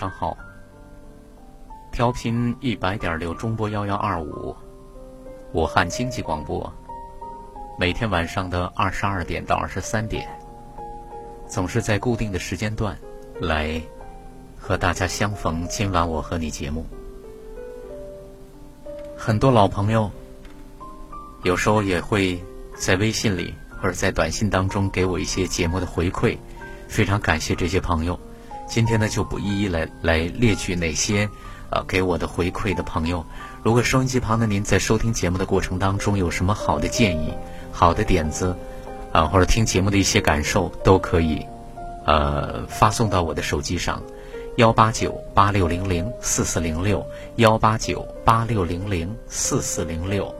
[0.00, 0.34] 上好。
[1.92, 4.56] 调频一百点六中波幺幺二五，
[5.52, 6.72] 武汉经济广播。
[7.78, 10.26] 每天晚上的二十二点到二十三点，
[11.46, 12.96] 总是在固定的时间段
[13.42, 13.78] 来
[14.58, 15.66] 和大家相逢。
[15.68, 16.86] 今晚我和你节目，
[19.18, 20.10] 很多老朋友
[21.42, 22.42] 有时候也会
[22.74, 26.38] 在微信里或者在短信当中给我一些节目的回馈，
[26.88, 28.18] 非常感谢这些朋友。
[28.70, 31.28] 今天呢，就不一一来来列举哪些
[31.70, 33.26] 呃给我的回馈的朋友。
[33.64, 37.34] 如果收音机旁的您在收听节目的过程当中有什么好的建议、
[37.72, 38.56] 好的点子
[39.10, 41.44] 啊，或者听节目的一些感受，都可以
[42.06, 44.00] 呃发送到我的手机上，
[44.56, 47.04] 幺八九八六零零四四零六，
[47.36, 50.32] 幺八九八六零零四四零六。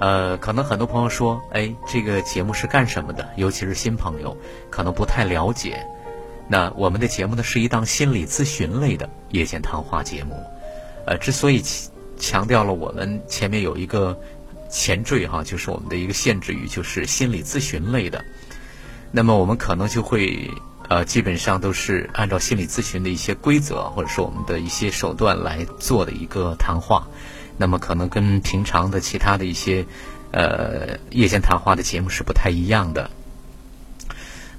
[0.00, 3.28] 呃，可能很多朋友说，哎，这个节目是干什么的？
[3.36, 4.36] 尤其是新朋友，
[4.70, 5.86] 可能不太了解。
[6.52, 10.36] 那我们的节目呢，是一档心理咨询类的夜间谈话节目。
[11.06, 11.62] 呃，之所以
[12.18, 14.20] 强调了我们前面有一个
[14.68, 18.22] 前缀哈，就是我们的一个限制语，就是心理咨询类的。
[19.12, 20.50] 那么我们可能就会
[20.90, 27.08] 呃，基本上都是按照心理咨询的一些规则，或者说我们的一些手段来做的一个谈话。
[27.56, 29.86] 那么可能跟平常的其他的一些
[30.32, 33.10] 呃夜间谈话的节目是不太一样的。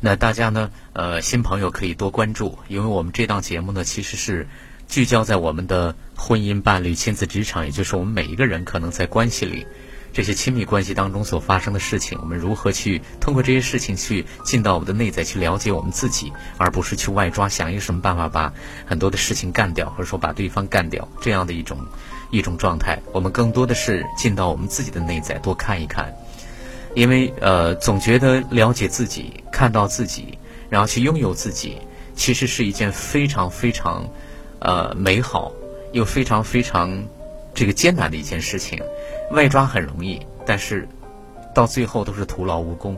[0.05, 0.69] 那大家呢？
[0.91, 4.49] 呃，新朋友可以多关注，因为我们这档节目呢，其实是
[4.89, 9.65] 聚焦在我们的婚姻、伴侣、亲子、职场，也就是我们每一个人可能在关系里
[10.11, 18.51] 这些亲密关系当中所发生的事情，我们如何去通过这些事情去进到我们的内在去了解我们自己，而不是去外抓，想一个什么办法把
[18.85, 21.77] 很多的事情干掉，或者说把对方干掉这样的一种
[22.29, 22.99] 一种状态。
[23.13, 26.13] 我们更多的是进到我们自己的内在，多看一看。
[26.95, 30.37] 因为呃，总觉得了解自己、看到自己，
[30.69, 31.77] 然后去拥有自己，
[32.15, 34.07] 其实是一件非常非常
[34.59, 35.51] 呃美好
[35.91, 37.03] 又非常非常
[37.53, 38.79] 这个艰难的一件事情。
[39.31, 40.87] 外抓很容易，但是
[41.55, 42.95] 到最后都是徒劳无功。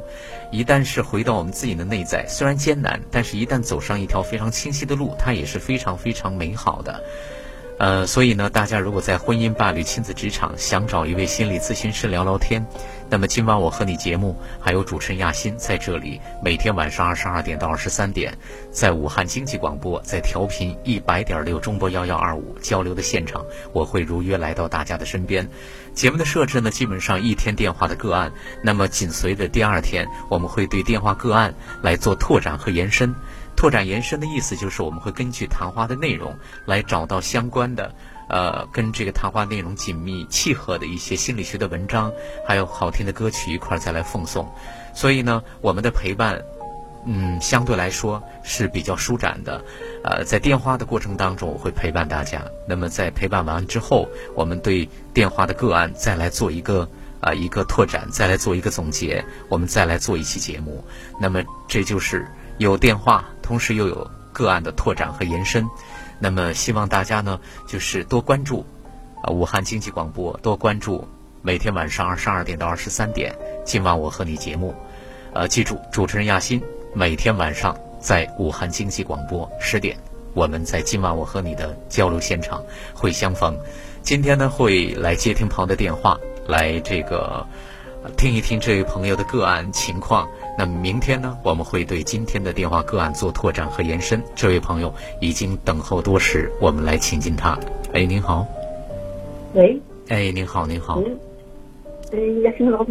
[0.52, 7.02] 一旦是回到我们自己的内在，虽然艰难，但是一旦走上一条非常清晰的路，它也是非常非常美好的。
[7.78, 12.66] 呃，所以呢，大家如果在婚姻、伴侣、亲子、职场想找一位心理咨询师聊聊天，
[13.10, 18.34] 那么今晚我和你节目还有主持人亚欣在这里，每天晚上二十二点到二十三点，
[18.72, 25.46] 在武汉经济广播，在调频一百点六中波幺幺二五交流的现场，我会如约来到大家的身边。
[25.94, 28.32] 节目的设置呢，基本上一天电话的个案，
[28.62, 33.14] 那么紧随着第二天，我们会对电话个案来做拓展和延伸。
[33.56, 37.96] 拓展延伸的意思就是，我们会根据谈话的内容来找到相关的，
[38.30, 42.12] 呃，跟这个谈话内容紧密契合的一些心理学的文章，
[42.46, 44.48] 还有好听的歌曲一块儿再来奉送。
[44.94, 46.42] 所以呢，我们的陪伴，
[47.06, 49.64] 嗯，相对来说是比较舒展的。
[50.04, 52.44] 呃，在电话的过程当中，我会陪伴大家。
[52.68, 56.88] 那么在陪伴完之后，我们对电话的个案再来做一个
[57.22, 60.84] 啊一个拓展，再来做一个总结，我们再来做一期节目。
[61.20, 62.28] 那么这就是
[62.58, 63.26] 有电话。
[63.46, 65.64] 同时又有个案的拓展和延伸，
[66.20, 68.66] 那么希望大家呢，就是多关注
[69.22, 71.08] 啊武汉经济广播，多关注
[71.44, 73.32] 每天晚上二十二点到二十三点，
[73.64, 74.74] 今晚我和你节目，
[75.34, 76.60] 呃，记住主持人亚欣
[76.96, 79.96] 每天晚上在武汉经济广播十点，
[80.34, 82.64] 我们在今晚我和你的交流现场
[82.96, 83.56] 会相逢。
[84.02, 87.46] 今天呢会来接听朋友的电话，来这个
[88.18, 90.28] 听一听这位朋友的个案情况。
[90.58, 94.24] 那么明天呢，我们会对今天的电话个案做拓展和延伸。
[94.36, 97.60] 这位朋友已经等候多时，我们来请进他。
[97.94, 98.48] 哎，您好。
[99.54, 99.80] 喂。
[100.08, 101.02] 哎，您好，您好。
[101.02, 101.20] 嗯。
[102.14, 102.18] 哎，
[102.70, 102.86] 老？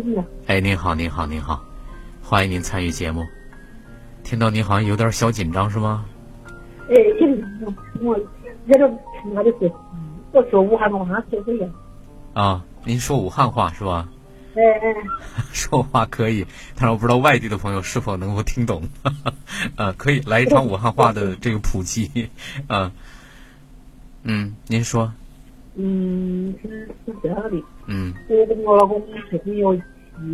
[0.46, 1.62] 哎，您好，您好，您好，
[2.22, 3.22] 欢迎您参与节目。
[4.22, 6.04] 听到您好像有点小紧张，是吗？
[6.90, 7.74] 哎，紧张。
[8.02, 8.18] 我
[8.68, 8.90] 这个
[9.34, 9.72] 他的是，
[10.32, 11.68] 我说武汉话说。
[12.34, 14.06] 啊，您说武汉话是吧？
[14.56, 14.94] 哎哎，
[15.52, 16.46] 说话可以，
[16.76, 18.82] 但是我不知道外地的朋友是否能够听懂。
[19.76, 22.30] 呃，可以来一场武汉话的这个普及。
[22.68, 22.92] 啊，
[24.22, 25.12] 嗯，您说。
[25.74, 27.62] 嗯，是是这样的。
[27.86, 28.14] 嗯。
[28.28, 29.82] 我跟我老公结婚有七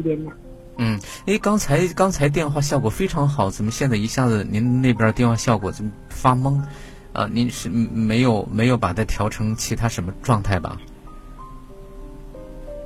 [0.04, 0.32] 年了。
[0.76, 6.62] 嗯，哎，刚才刚才电话效果非常好，怎么现在一下子您那边电话效果怎么发懵？
[7.12, 10.76] 啊，您是没有没有把它调成其他什么状态吧？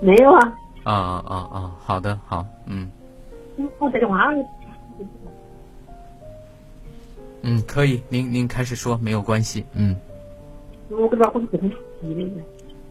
[0.01, 0.53] 没有啊。
[0.85, 1.77] 啊啊啊啊！
[1.81, 2.91] 好的，好，嗯。
[3.79, 4.33] 我打电话。
[7.43, 9.97] 嗯，可以，您您开始说，没有关系，嗯。
[10.91, 11.71] 我跟老公结婚
[12.01, 12.43] 七年了。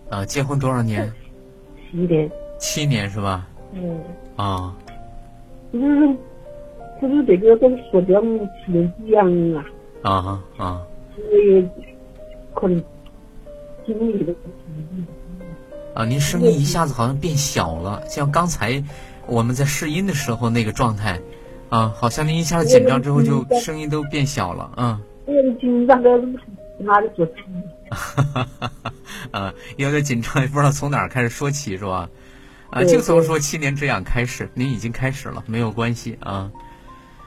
[0.09, 1.11] 啊，结婚多少年？
[1.91, 2.29] 七年。
[2.59, 3.47] 七年是吧？
[3.73, 3.99] 嗯。
[4.35, 4.75] 啊。
[5.71, 6.15] 就是，
[7.01, 8.21] 就是这个跟说的
[8.65, 9.65] 七年一样啊。
[10.01, 10.81] 啊啊。
[11.15, 11.69] 我也
[12.53, 12.83] 可能
[13.85, 14.33] 经历的。
[15.93, 18.83] 啊，您声音一下子好像变小了，像刚才
[19.27, 21.19] 我们在试音的时候那个状态，
[21.69, 24.99] 啊，好像您一下子紧张之后就声音都变小了，嗯。
[25.25, 26.09] 有点紧张的，
[26.79, 27.33] 哪里说起？
[27.89, 28.93] 哈哈哈！
[29.31, 32.09] 啊，有点紧张，也不知道从哪儿开始说起，是吧？
[32.71, 36.51] 啊，就从说七年之痒开始，您已经开始了，没有关系啊。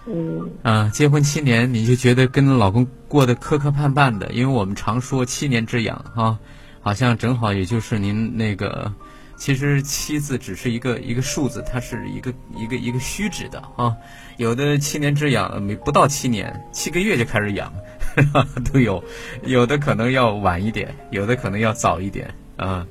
[0.07, 0.51] 嗯。
[0.63, 6.39] 啊，结婚七年，你就觉得跟老公过得磕磕绊绊的，因为我们常说七年之痒，哈。
[6.87, 8.93] 好像正好也就是您那个，
[9.35, 13.93] 其实七字只是一个一个数字，它是一个一个一个虚指的啊。
[14.37, 17.73] 有的七年之痒没不到七年，七个月就开始痒，
[18.73, 19.03] 都有；
[19.43, 22.87] 有的可能要晚一点，有的可能要早一点啊。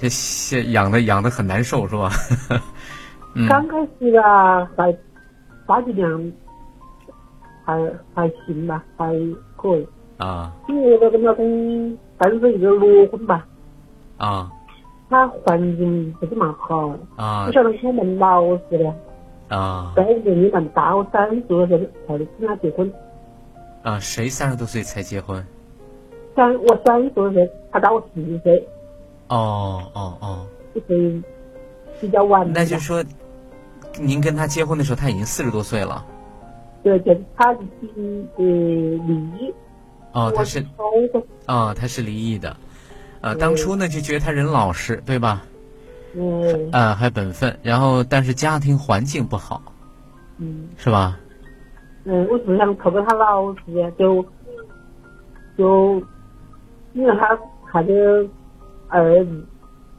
[0.00, 2.10] 这现养的养的很难受是吧？
[3.48, 4.92] 刚开始啊，还
[5.68, 6.32] 发际量
[7.64, 7.80] 还
[8.12, 9.06] 还行吧，还
[9.56, 9.86] 可以
[10.16, 10.52] 啊。
[10.68, 11.32] 因为我跟老
[12.18, 12.40] 公。
[12.40, 13.46] 但是一个裸婚吧，
[14.16, 14.50] 啊，
[15.08, 22.92] 他环境不是蛮好，啊，不晓得我们老实的，啊，在年龄蛮大，我三十多岁才跟他结婚，
[23.82, 25.46] 啊，谁三十多岁才结婚？
[26.34, 28.68] 三我三十多岁，他大我十岁，
[29.28, 31.22] 哦哦哦，就是
[32.00, 32.50] 比较晚。
[32.52, 33.04] 那就是说，
[34.00, 36.04] 您跟他结婚的时候，他已经四十多岁了。
[36.82, 37.58] 对对，他是
[38.36, 39.54] 呃离异。
[40.12, 40.64] 哦，他是
[41.46, 42.56] 哦，他是离异的，
[43.20, 45.42] 呃，当初呢就觉得他人老实，对吧？
[46.14, 46.70] 嗯。
[46.72, 49.62] 啊，还本分，然后但是家庭环境不好，
[50.38, 51.18] 嗯，是吧？
[52.04, 54.24] 嗯，我只想透过他老实，就
[55.56, 56.02] 就
[56.94, 57.38] 因为他
[57.70, 57.92] 他的
[58.88, 59.46] 儿子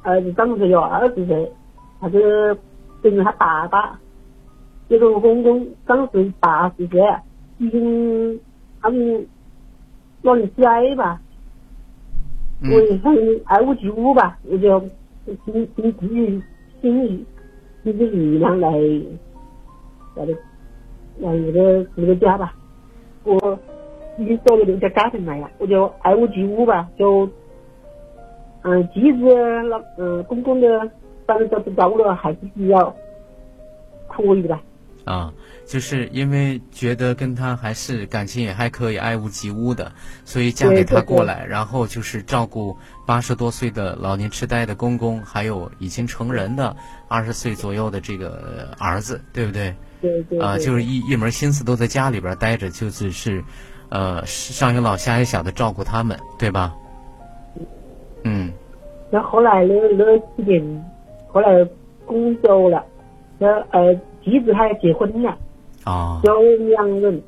[0.01, 1.51] 儿子当时有二十岁，
[2.01, 2.19] 他就
[3.01, 3.99] 跟着他爸爸，
[4.89, 6.99] 这个公公当时八十岁，
[7.59, 8.39] 已经
[8.81, 9.27] 他们。
[10.21, 11.21] 老年痴呆吧，
[12.61, 14.79] 我也是爱屋及乌吧，我就
[15.45, 16.43] 尽尽自己
[16.81, 17.25] 心意，
[17.83, 18.69] 自己力量来
[20.15, 20.25] 来
[21.19, 22.53] 来那个那个家吧。
[23.23, 23.57] 我
[24.17, 27.29] 已经走了六家家庭来了，我就爱屋及乌吧，就
[28.63, 30.91] 嗯，妻子老嗯公公的，
[31.25, 32.93] 反正都是照顾的还是比较
[34.09, 34.61] 可以的吧。
[35.05, 35.33] 啊。
[35.69, 39.91] 就是因为觉得跟他还是感情也还可以，爱屋及乌的，
[40.25, 42.75] 所以嫁给他过来，然后就是照顾
[43.05, 46.75] 八十多岁的老年痴呆的公公，还有已经成人的
[47.07, 49.75] 二十岁左右的这个儿子，对不对？
[50.01, 50.39] 对对。
[50.39, 53.43] 啊，就是一一门心思都在家里边待着，就只是，
[53.89, 56.73] 呃，上有老下有小的照顾他们，对吧？
[58.23, 58.51] 嗯。
[59.11, 60.85] 那后来那那几年，
[61.27, 61.47] 后来
[62.07, 62.83] 公走了，
[63.37, 65.37] 那呃妻子还结婚了。
[65.85, 67.21] 哦，有两人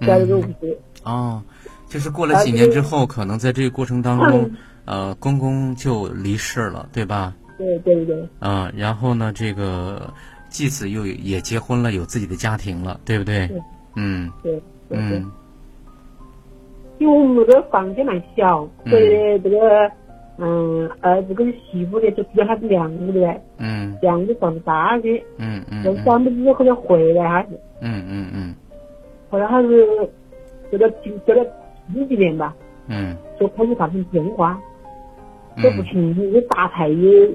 [0.00, 0.78] 在这个屋子。
[1.04, 1.42] 哦，
[1.88, 4.50] 就是过了几年之后，可能在这个过程当中，
[4.84, 7.34] 呃，公公就离世了，对吧？
[7.56, 8.28] 对对对。
[8.40, 10.12] 嗯，然后呢，这个
[10.48, 13.46] 继子又也结婚了，有自己的家庭了，对不对？
[13.48, 13.62] 对。
[13.96, 14.30] 嗯。
[14.42, 14.62] 对。
[14.90, 15.30] 嗯。
[16.98, 19.88] 因为我们这个房间蛮小，所以这个
[20.38, 23.96] 嗯儿子跟媳妇的就比较他两个对嗯。
[24.00, 25.08] 两个房子大的。
[25.36, 25.84] 嗯嗯。
[25.84, 27.48] 就三不知可能回来还是。
[27.80, 28.54] 嗯嗯嗯，
[29.30, 29.86] 后来还是
[30.70, 30.92] 这个
[31.24, 31.46] 这个
[31.94, 32.52] 近几年吧，
[32.88, 34.58] 嗯，就开始发生变化，
[35.62, 37.28] 都不行，也打牌也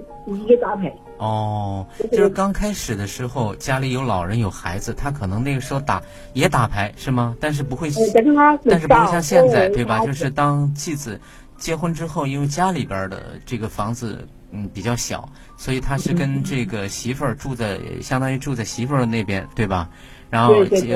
[0.48, 0.94] 也打牌。
[1.18, 6.02] 哦，就是刚开始的时候，家里有老人有孩子，他可能那个时候打
[6.34, 7.38] 也打牌是吗？
[7.40, 10.06] 但是不会，但是不会像现在对吧？
[10.06, 11.18] 就是当继子
[11.64, 19.88] 结婚之后，因为家里边的这个房子嗯比较小，所以他是跟这个媳妇儿住在，相当于住在媳妇儿那边对吧？
[20.30, 20.54] 然后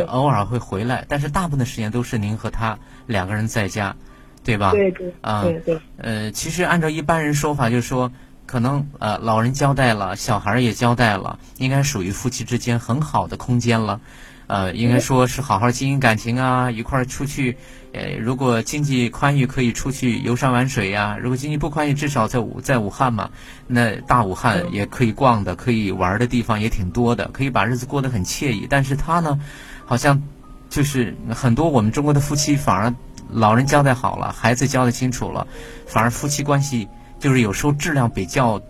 [0.07, 3.95] 偶尔会回来，但是大部分的时间都是您和他两个人在家，
[4.43, 4.71] 对吧？
[4.71, 5.13] 对对。
[5.21, 5.79] 啊，对对。
[5.95, 8.12] 呃，其实按照一般人说法，就是说，
[8.45, 14.01] 可能呃老人交代了，小孩也交代了，应该属于夫妻之间很好的空间了。
[14.48, 17.58] 呃，应该说是好好经营感情啊，一块儿出去。
[17.94, 23.30] 呃，如果经济宽裕，可以出去游山玩水呀；如果经济不宽裕，至少在武在武汉嘛，
[23.66, 28.68] 那大武汉也可以逛的，可以玩的地方也挺多的，可以把日子过得很惬意。
[28.70, 29.39] 但是他呢，
[29.86, 30.22] 好像
[30.70, 32.94] 就是很多我们中国的夫妻，反而
[33.32, 35.48] 老人交代好了，孩子交代清楚了，
[35.88, 36.88] 反而夫妻关系
[37.20, 38.62] 就是有时候质量比较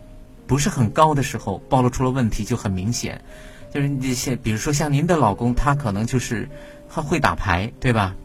[0.46, 3.20] 不是很高的时候，暴露出了问题就很明显。
[3.70, 6.48] 就是你像，比如说像您的老公，他可能就是
[6.90, 8.16] 他会打牌，对吧？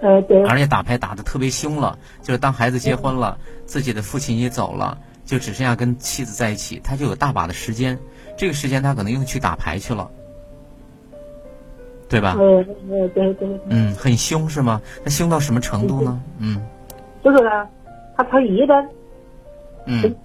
[0.00, 0.42] 呃，对。
[0.44, 7.98] 而且打牌打的特别凶了，就是当孩子结婚了，自己的父亲也走了，就只剩下跟妻子在一起，他就有大把的时间，
[8.36, 10.10] 这个时间他可能又去打牌去了，
[12.08, 12.36] 对吧？
[12.38, 12.64] 呃，
[13.14, 13.60] 对对。
[13.66, 14.80] 嗯，很凶是吗？
[15.04, 16.20] 那凶到什么程度呢？
[16.38, 16.60] 嗯。
[17.22, 17.68] 就是呢，
[18.16, 18.88] 他他夜班，
[19.84, 20.16] 嗯，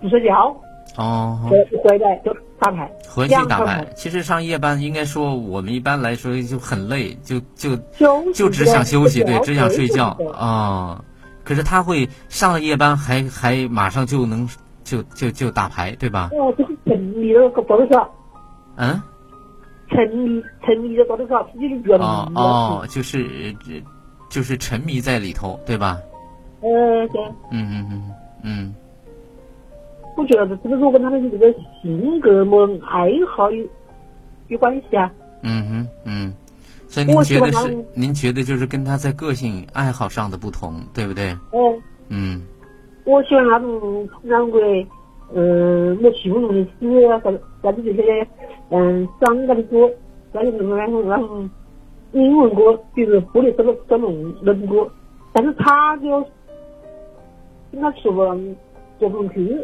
[0.00, 0.56] 不睡觉，
[0.96, 1.38] 哦，
[1.84, 2.34] 回来就。
[2.58, 3.86] 打牌，回去打牌。
[3.94, 7.76] 其实上夜班，应该说我们一般来说就很累，就就
[8.34, 11.02] 就只想休息，对，只想睡觉啊。
[11.44, 14.48] 可是他会上了夜班，还还马上就能
[14.84, 16.30] 就就就打牌，对吧？
[16.32, 18.10] 哦，就是沉迷了个多少？
[18.76, 19.00] 嗯？
[19.90, 21.42] 沉迷沉迷了多少？
[21.54, 23.54] 自己的原哦哦，就是
[24.28, 25.98] 就是沉迷在里头，对吧？
[26.60, 27.22] 嗯，对。
[27.50, 28.74] 嗯嗯嗯嗯。
[30.18, 33.64] 我觉得这个如果跟他的这个性格么爱好有
[34.48, 35.08] 有关系啊。
[35.42, 36.34] 嗯哼嗯，
[36.88, 37.84] 所以您觉得是？
[37.94, 41.30] 您觉得就是跟他在个性爱好上的不同，对不对？
[41.52, 41.82] 嗯。
[42.08, 42.42] 嗯。
[43.04, 44.58] 我喜欢那种两个，
[45.32, 47.30] 嗯，没去过历史啊，啥
[47.62, 48.26] 啥子这些，
[48.70, 49.88] 嗯，伤感的歌，
[50.32, 51.48] 那些那种那种那种
[52.10, 54.90] 英文歌，比如布列斯特这种那种歌，
[55.32, 56.20] 但是他就
[57.70, 58.18] 跟他说不
[58.98, 59.56] 过不去。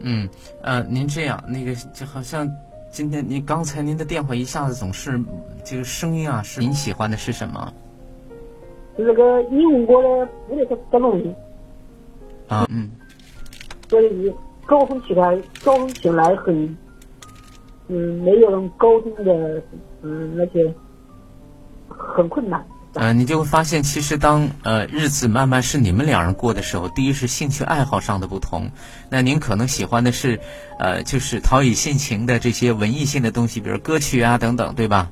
[0.00, 0.28] 嗯，
[0.62, 2.48] 呃，您这样，那个就好像
[2.90, 5.20] 今天您刚才您的电话一下子总是
[5.64, 7.72] 这个声音啊，是您喜欢的是什么？
[8.96, 11.34] 那个英文歌的不那个这种。
[12.48, 12.90] 啊嗯。
[13.88, 14.34] 所以
[14.66, 16.76] 沟通起来，沟通起来很，
[17.88, 19.62] 嗯，没有人沟通的，
[20.02, 20.74] 嗯，那些
[21.88, 22.66] 很困难。
[22.98, 28.70] 呃，你就会发现，其实当呃日子慢慢是你们两人过的时候，第一是兴趣爱好上的不同，
[29.10, 30.40] 那您可能喜欢的是，
[30.78, 35.10] 呃，就是陶冶性情的这些文艺性的东西，比如歌曲啊等等，对吧？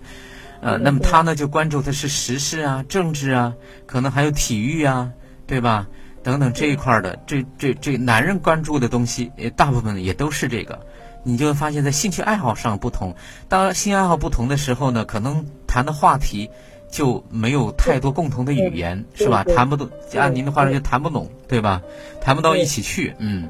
[0.62, 3.52] 呃，那么他呢就关注的是时事啊、政治啊，
[3.84, 5.10] 可能还有体育啊，
[5.46, 5.86] 对吧？
[6.22, 10.80] 等等这一块的，这这这男人关注的东西，大部分也都是这个。
[11.22, 13.14] 你就会发现，在兴趣爱好上不同，
[13.48, 16.48] 当兴趣爱好不同的时候呢，可能谈的话题。
[16.94, 19.42] 就没有太多共同的语言，是吧？
[19.42, 21.82] 谈不懂，按您的话说就谈不懂，对吧？
[22.20, 23.48] 谈不到一起去，嗯，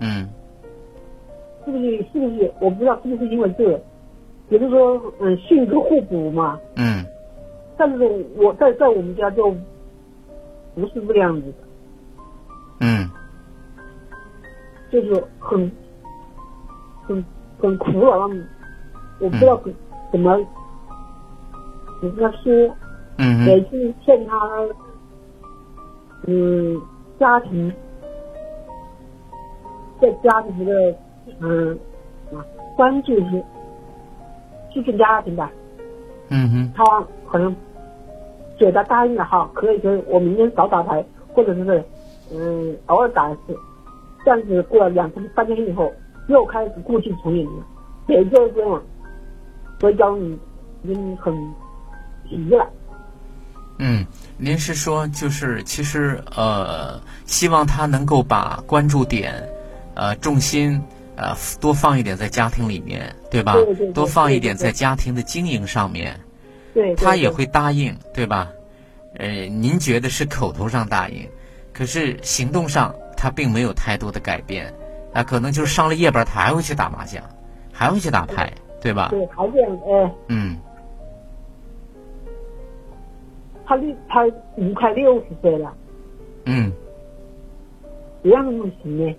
[0.00, 0.26] 嗯，
[1.66, 1.98] 是不是？
[2.10, 2.50] 是不是？
[2.60, 3.78] 我不知道是不是因为这个，
[4.48, 7.04] 比如说，嗯，性格互补嘛，嗯，
[7.76, 9.54] 但是我在在我们家就
[10.74, 11.54] 不是这样子的，
[12.80, 13.10] 嗯，
[14.90, 15.70] 就是很
[17.06, 17.22] 很
[17.58, 18.30] 很苦恼，
[19.20, 19.74] 我不知道怎
[20.10, 20.18] 怎
[22.12, 22.76] 他说，
[23.16, 24.36] 每次劝他，
[26.26, 26.80] 嗯，
[27.18, 27.72] 家庭，
[30.00, 30.72] 在家庭的，
[31.40, 31.78] 嗯，
[32.32, 32.44] 啊，
[32.76, 33.44] 关注是，
[34.72, 35.48] 注重家庭的。
[36.30, 36.72] 嗯哼。
[36.74, 37.54] 他可能，
[38.58, 41.84] 觉得答应了哈，可以，可以，我明天少打牌，或者是，
[42.32, 43.56] 嗯，偶尔打一次。
[44.24, 45.92] 这样子过了两天、三天以后，
[46.28, 47.64] 又开始故伎重演了，
[48.06, 48.82] 每周这样，
[49.78, 50.38] 所以讲你，
[50.82, 51.34] 你很。
[52.28, 52.66] 急了。
[53.78, 59.34] 嗯，您是说就是其实呃，希望他能够把关注点，
[59.94, 60.80] 呃，重心
[61.16, 63.54] 呃多放一点在家庭里面，对吧？
[63.54, 63.92] 对对。
[63.92, 66.18] 多放一点在家庭的经营上面。
[66.72, 66.94] 对。
[66.94, 68.48] 他也会答应，对吧？
[69.18, 71.28] 呃，您觉得是口头上答应，
[71.72, 74.72] 可是行动上他并没有太多的改变，
[75.12, 77.20] 啊，可能就是上了夜班，他还会去打麻将，
[77.72, 79.08] 还会去打牌，对吧？
[79.10, 80.14] 对，还这样，哎。
[80.28, 80.56] 嗯。
[83.66, 85.72] 他六他已经快六十岁了，
[86.44, 86.72] 嗯，
[88.22, 89.14] 这样不行呢。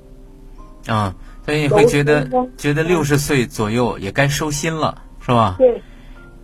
[0.88, 5.56] 啊，所以你会觉得觉得六十岁左右也该收心了，是吧？
[5.58, 5.82] 对。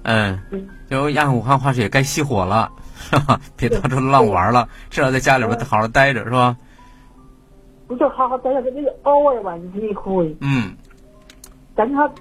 [0.03, 0.39] 嗯，
[0.89, 3.39] 就按武汉话说也该熄火了，是吧？
[3.55, 6.58] 别到处乱玩了，至少在家里边好好待着，是吧？
[7.88, 10.36] 不就好好待着，那个偶尔玩你也可以。
[10.41, 10.74] 嗯。
[11.75, 12.12] 但是他，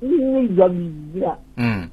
[0.00, 1.38] 你你要迷了。
[1.56, 1.86] 嗯。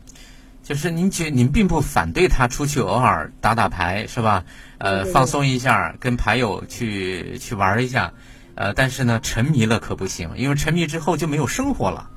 [0.72, 4.46] 就是您觉您并不反对他出去偶尔打打牌是吧？
[4.78, 8.14] 呃，放松一下，跟牌友去去玩一下，
[8.56, 12.10] 呃，但是呢，沉迷了可不行，因为沉迷之后就没有生活了，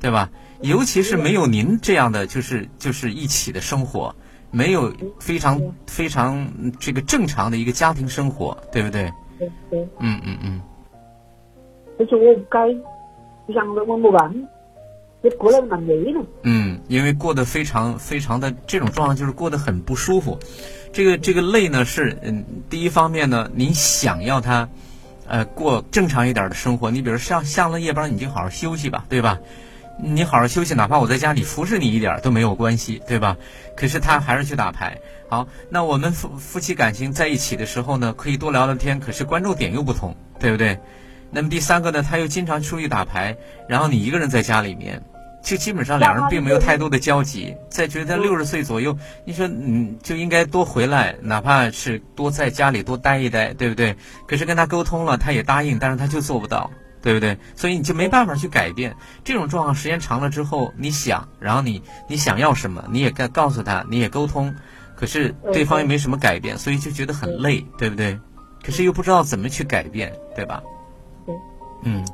[0.00, 0.28] 对吧？
[0.60, 4.12] 尤其是没有您这样的，就是就是一起的生活，
[4.50, 6.44] 没有非常非常
[6.80, 9.08] 这个正常的一个家庭生活，对不对？
[9.38, 9.88] 对对。
[10.00, 10.60] 嗯嗯嗯。
[12.00, 12.66] 而且我该，
[13.46, 14.34] 不想我没办，
[15.22, 16.20] 也过得蛮累的。
[16.42, 20.38] 嗯，因为过得非常非常的这种状况，就是过得很不舒服。
[20.92, 24.68] 这个这个累呢，是嗯，第一方面呢，您想要他，
[25.26, 26.90] 呃，过正常一点的生活。
[26.90, 29.38] 你比如上下了夜班，你就好好休息吧，对吧？
[30.02, 33.36] 你好好休息，哪怕我在家里服侍你一点都没有关系，对吧？
[33.76, 34.98] 可是他还是去打牌。
[35.28, 38.98] 好，那我们夫夫妻感情在一起的时候呢，可以多聊聊天。
[38.98, 40.78] 可是关注点又不同，对不对？
[41.30, 43.36] 那么第三个呢，他又经常出去打牌，
[43.68, 45.00] 然后你一个人在家里面，
[45.42, 47.54] 就基本上两人并没有太多的交集。
[47.68, 53.96] 在觉得他六十岁左右，你说嗯就应该多回来，哪怕是多在家里多待一待，对不对？
[54.26, 56.70] 可是跟他沟通了，他也答应，但是他就做不到。
[57.02, 57.34] 对不对？
[57.56, 58.94] 所以你就没办法去改变
[59.24, 59.74] 这种状况。
[59.74, 64.54] 时间长了之后，你想，然后你你想要什么，你也该告诉他，你也沟通，
[64.94, 68.18] 可是对方又没什么改变，所以就觉得很累，对不对？
[68.62, 70.62] 可是又不知道怎么去改变，对吧？
[71.24, 71.34] 对。
[71.84, 72.04] 嗯。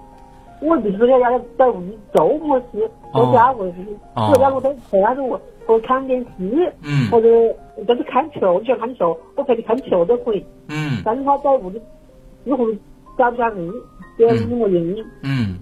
[0.61, 3.85] 我就是在家在屋里做么事，在家或者是
[4.33, 7.29] 在家我都陪他我我看电视，嗯，或者
[7.87, 10.45] 就是看球，我喜欢看球，我陪你看球都可以。
[10.69, 11.03] 嗯。
[11.05, 11.81] 但是他在屋里，
[12.45, 12.65] 以后
[13.19, 13.73] 加不加入？
[14.19, 15.59] 嗯嗯，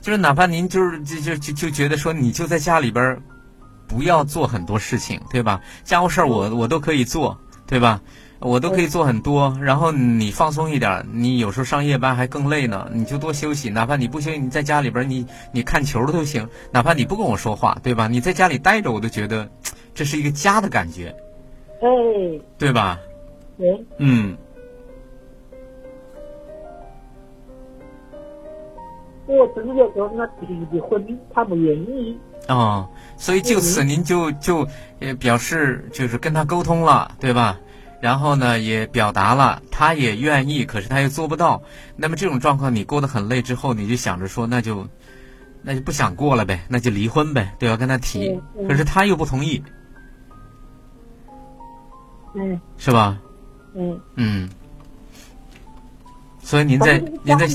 [0.00, 3.20] 就是哪怕您就是就就就就觉得说你就在家里边，
[3.88, 5.60] 不要做很多事情，对吧？
[5.82, 8.00] 家务事儿我我都可以做，对吧？
[8.40, 9.56] 我都可以做很多。
[9.60, 13.68] 然后你放松一点，你有时候上夜班还更累呢，你就多休息。
[13.70, 16.48] 哪怕你不休息，你在家里边你你看球都行。
[16.70, 18.08] 哪怕你不跟我说话，对吧？
[18.08, 19.48] 你在家里待着，我都觉得
[19.94, 21.14] 这是一个家的感觉，
[21.80, 21.88] 哎，
[22.56, 22.98] 对吧？
[23.58, 24.36] 嗯，嗯。
[29.26, 32.18] 我真的要跟他离的婚，他不愿意。
[32.46, 34.66] 哦，所以就此您就就
[35.00, 37.60] 也表示就是跟他沟通了，对吧？
[38.00, 41.62] 然后呢也表达了，他也愿意，可是他又做不到。
[41.96, 44.86] 那么这种状况你过得很累之后，你就想着说那就
[45.62, 47.76] 那就不想过了呗，那就离婚呗，对吧？
[47.76, 49.62] 跟他提，可是他又不同意。
[52.34, 52.60] 嗯。
[52.76, 53.18] 是吧？
[53.74, 54.00] 嗯。
[54.14, 54.48] 嗯。
[56.40, 57.46] 所以您在您在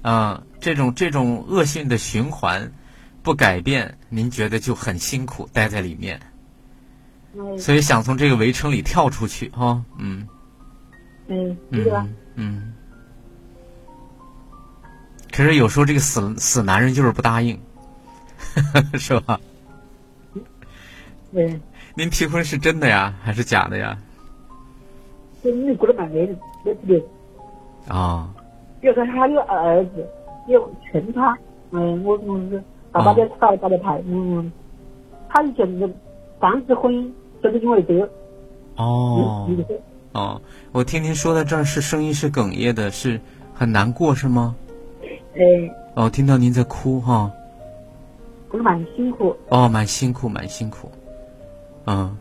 [0.00, 2.72] 啊，这种这种恶性的循环
[3.22, 6.18] 不改变，您觉得就很辛苦，待在里面。
[7.58, 10.26] 所以想从这个围城里跳出去，哈，嗯。
[11.28, 11.56] 嗯？
[12.34, 12.74] 嗯。
[15.30, 17.58] 可是有时候这个死死男人就是不答应，
[18.94, 19.40] 是吧？
[21.32, 21.60] 嗯。
[21.94, 23.98] 您提婚是真的呀，还是假的呀？
[25.42, 26.34] 你过得蛮累的。
[26.64, 27.04] 对不对？
[27.88, 28.32] 啊！
[28.80, 30.08] 比如说他有儿子，
[30.46, 31.36] 有劝他，
[31.72, 34.52] 嗯，我我是爸爸在吵，打的牌，嗯，
[35.28, 35.92] 他以前是
[36.38, 37.10] 当时婚姻
[37.42, 38.08] 就是因为这个。
[38.76, 39.48] 哦。
[40.12, 40.40] 哦，
[40.72, 43.20] 我听您说到这儿是声音是哽咽的，是
[43.54, 44.54] 很难过是吗？
[45.34, 45.40] 哎。
[45.94, 47.30] 哦，听到您在哭哈。
[48.50, 49.34] 我蛮辛苦。
[49.48, 50.90] 哦，蛮辛苦，蛮辛苦。
[51.86, 52.16] 嗯。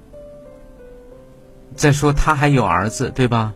[1.76, 3.54] 再说他还有儿子，对吧？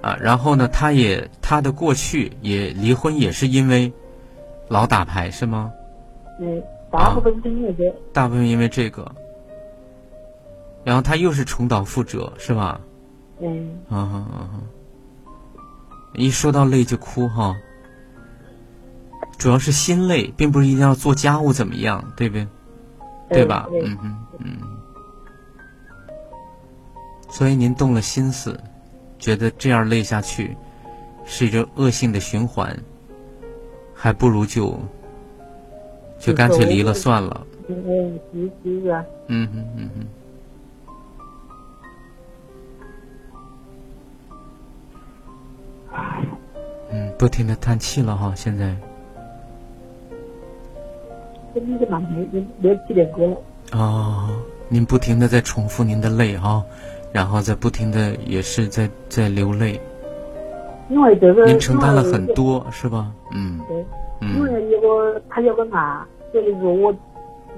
[0.00, 3.92] 啊，然后呢，他也他的过去也离婚，也是因为
[4.68, 5.72] 老打牌，是吗？
[6.40, 7.84] 嗯，大部分是因为这。
[8.12, 9.08] 大部分因为这个，
[10.84, 12.80] 然后他又是重蹈覆辙，是吧？
[13.40, 13.78] 嗯。
[13.88, 14.62] 嗯哼嗯哼，
[16.14, 17.56] 一说到累就哭哈，
[19.38, 22.46] 主要是心累，并不是一定要做家务怎么样，对不对？
[23.30, 23.68] 对吧？
[23.72, 24.56] 嗯嗯嗯。
[27.30, 28.58] 所以您动了心思。
[29.18, 30.56] 觉得这样累下去
[31.24, 32.76] 是一个恶性的循环，
[33.94, 34.76] 还不如就
[36.18, 37.46] 就干脆离了算了。
[37.68, 38.50] 嗯嗯嗯
[39.28, 40.06] 嗯嗯嗯。
[46.90, 48.74] 嗯，不停的叹气了哈，现在。
[51.54, 52.02] 真的蛮
[52.32, 53.36] 累，累几点过了。
[53.72, 54.28] 哦，
[54.68, 56.64] 您不停的在重复您的泪哈。
[57.12, 59.78] 然后在不停的也是在在流泪，
[60.88, 63.12] 因为这个您承担了很多是吧？
[63.34, 63.84] 嗯，对，
[64.34, 66.90] 因为有个他有个娃，所以说我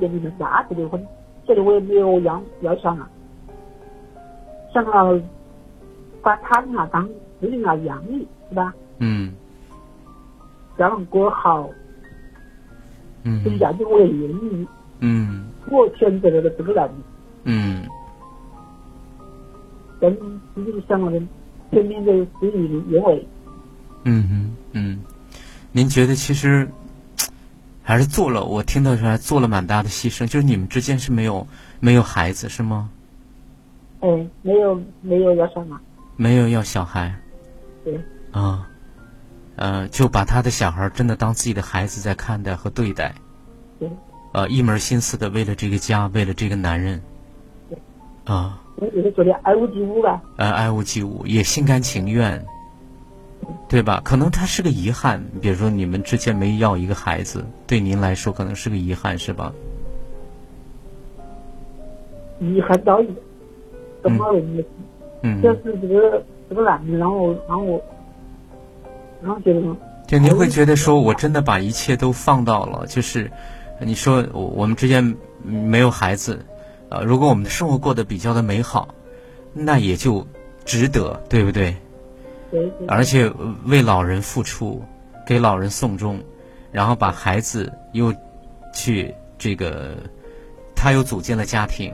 [0.01, 1.01] 年龄大结的婚，
[1.47, 3.09] 所以我也没有要要想啊，
[4.73, 5.17] 想要
[6.21, 7.09] 把他啊当
[7.45, 8.75] 子女来养你，是吧？
[8.99, 9.33] 嗯，
[10.79, 11.69] 这样过好，
[13.25, 14.67] 嗯，这下子我也愿意，
[15.01, 16.95] 嗯，我选择了这个男人，
[17.45, 17.87] 嗯。
[20.01, 20.15] 跟
[20.55, 21.23] 自己想的，
[21.71, 23.27] 前面的事业因为
[24.03, 25.01] 嗯嗯嗯，
[25.73, 26.69] 您觉得其实
[27.83, 31.47] 还是做了，我听到出来做了蛮大的牺牲，就是你们之间是没有
[31.81, 32.91] 没有孩子是吗？
[34.01, 35.77] 哎，没有没有要小孩。
[36.17, 37.15] 没有要小孩。
[37.85, 38.01] 对。
[38.33, 38.69] 啊，
[39.57, 43.15] 呃，就把他的小孩真的当自己的孩子在看待和对待。
[43.79, 43.89] 对。
[44.33, 47.01] 呃，一门心思的为了这个家，为了这个男人。
[47.69, 47.79] 对。
[48.25, 48.61] 啊。
[48.77, 50.21] 我就是做的爱屋及乌吧。
[50.37, 52.45] 呃，爱屋及乌，也心甘情愿。
[53.69, 54.01] 对吧？
[54.03, 59.53] 可能他是个遗憾，比如说你们之前没要一个孩子，对您来说可能是个遗憾，是吧？
[62.41, 63.09] 遗憾到一
[64.03, 64.65] 什么问题？
[65.23, 67.83] 嗯，就是这个这个男的让我让我
[69.23, 69.61] 然后觉得，
[70.07, 73.31] 就您会觉得说我真的把一切都放到了，就是
[73.81, 76.45] 你说我我们之间没有孩子，
[76.91, 78.95] 呃，如果我们的生活过得比较的美好，
[79.53, 80.27] 那也就
[80.65, 81.75] 值得，对不对？
[82.87, 83.29] 而且
[83.67, 84.81] 为老人付出，
[85.27, 86.21] 给老人送终，
[86.71, 88.15] 然后把孩子又
[88.73, 89.97] 去这个，
[90.77, 91.93] 他又组建了家庭。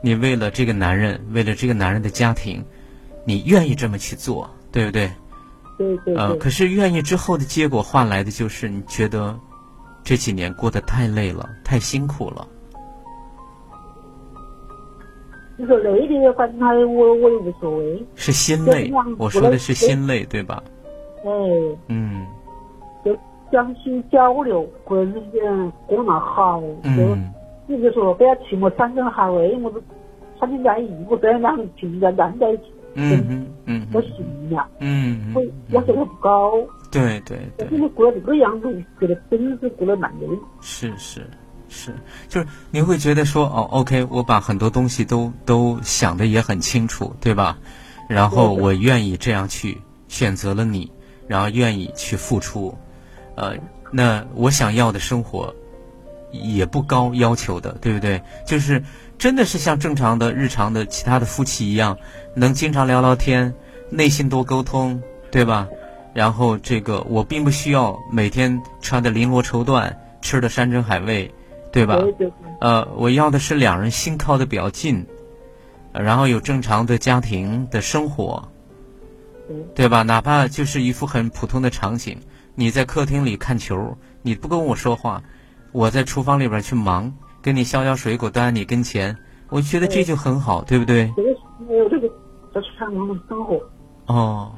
[0.00, 2.64] 你为了这个男人，为了这个男人的家庭，
[3.24, 5.10] 你愿意这么去做，对不对？
[5.78, 6.14] 对对。
[6.16, 9.38] 呃，可是愿意之后的结果换来的就是你觉得
[10.02, 12.46] 这几年过得太累了，太辛苦了。
[15.56, 18.04] 你说累的，反正他我我也无所谓。
[18.16, 20.62] 是心累，我说的是心累，对吧？
[21.24, 21.30] 哎。
[21.88, 22.26] 嗯。
[23.04, 23.16] 就
[23.52, 26.60] 相心交流，或者是过那好。
[26.82, 27.32] 嗯。
[27.66, 29.80] 你就说不要提我三根海味，我都
[30.40, 32.71] 三天在一，我这样两个平在站在一起。
[32.94, 33.86] 嗯嗯嗯。
[33.92, 34.10] 我信
[34.50, 34.68] 了。
[34.80, 36.52] 嗯我要求不高。
[36.90, 37.66] 对对对。
[37.70, 40.26] 你过这个样子，觉得真是过了蛮累。
[40.60, 41.26] 是是。
[41.74, 41.90] 是，
[42.28, 47.56] 就是你会觉得说哦，OK，我把很多东西都都想的也很清楚，对吧？
[48.10, 50.92] 然后我愿意这样去选择了你，
[51.26, 52.76] 然后愿意去付出，
[53.36, 53.54] 呃，
[53.90, 55.54] 那我想要的生活
[56.30, 58.20] 也不高要求的，对不对？
[58.46, 58.82] 就是
[59.22, 61.96] 真的是像正常的日常的其他的夫妻一样，
[62.34, 63.54] 能经常聊聊天，
[63.88, 65.68] 内心多沟通，对吧？
[66.12, 71.32] 然后这个我并不需要每天穿的绫罗绸缎，吃的山珍海味。
[71.70, 72.00] 对吧？
[72.60, 75.06] 呃，我要的是两人心靠的比较近，
[75.92, 78.48] 然后有正常的家庭的生活，
[79.72, 80.02] 对吧？
[80.02, 82.18] 哪怕就是一副很普通的场景，
[82.56, 85.22] 你在客厅里看球，你不跟我说话，
[85.70, 89.16] 我在厨房里边去忙，给你削削水果端在你跟前，
[89.48, 91.12] 我觉得这就很好，对不对？
[91.16, 92.08] 我这个
[92.54, 93.60] 就是向往的生活。
[94.06, 94.54] 哦，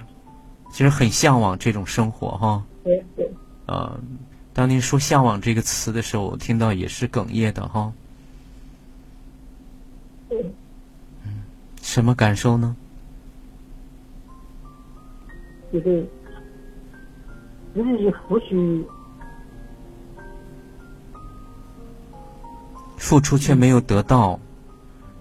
[0.71, 2.63] 其实很向往这种生活哈。
[2.85, 3.29] 对对。
[3.67, 3.99] 呃。
[4.57, 7.93] 当您说“向往”这个词的时候，我听到也是哽咽的哈。
[10.31, 10.37] 嗯，
[11.83, 12.77] 什么感受呢？
[15.73, 16.07] 就是，
[17.75, 18.89] 就是付出，
[23.05, 24.41] 付出却没有得到，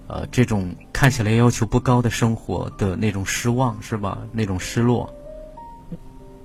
[0.08, 4.20] 呃，这种看起来要求不高的生活的那种失望是吧？
[4.32, 5.14] 那种失落，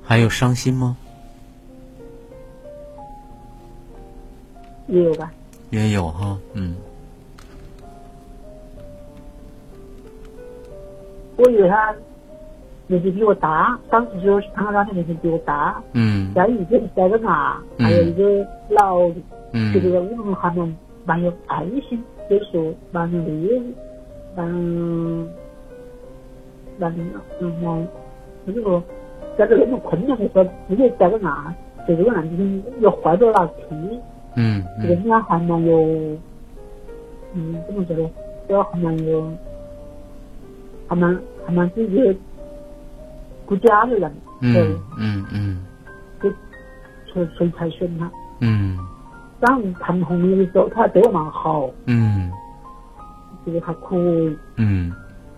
[0.02, 0.96] 还有伤心吗？
[4.88, 5.30] 也有吧，
[5.70, 6.74] 也有哈，嗯。
[11.36, 11.94] 我以为他
[12.88, 16.34] 年纪比我大，当时就看到他的年纪比我大，嗯。
[16.34, 19.14] 再一个带个娃，还有一个老的，
[19.52, 20.76] 嗯，觉得我们还蛮
[21.08, 23.74] 蛮有爱心，就说蛮有力，
[24.36, 24.46] 蛮
[26.78, 26.94] 蛮
[27.40, 27.88] 嗯蛮，
[28.46, 28.82] 就是说
[29.38, 31.54] 在这那么困难的时候，直接带个娃，
[31.86, 33.74] 对这个男的又坏到哪去？
[34.36, 35.80] 嗯，这个应该还蛮有，
[37.32, 38.10] 嗯，怎么说呢？
[38.46, 39.32] 主要还蛮有，
[40.88, 42.18] 还蛮还蛮自己
[43.46, 44.12] 顾家的人。
[44.42, 45.64] 嗯嗯嗯。
[46.22, 46.30] 就
[47.06, 48.10] 所所以才选他。
[48.40, 48.76] 嗯。
[49.40, 51.70] 当谈红利的时候，他对我蛮好。
[51.86, 52.30] 嗯。
[53.44, 54.36] 觉得还可以。
[54.56, 54.92] 嗯。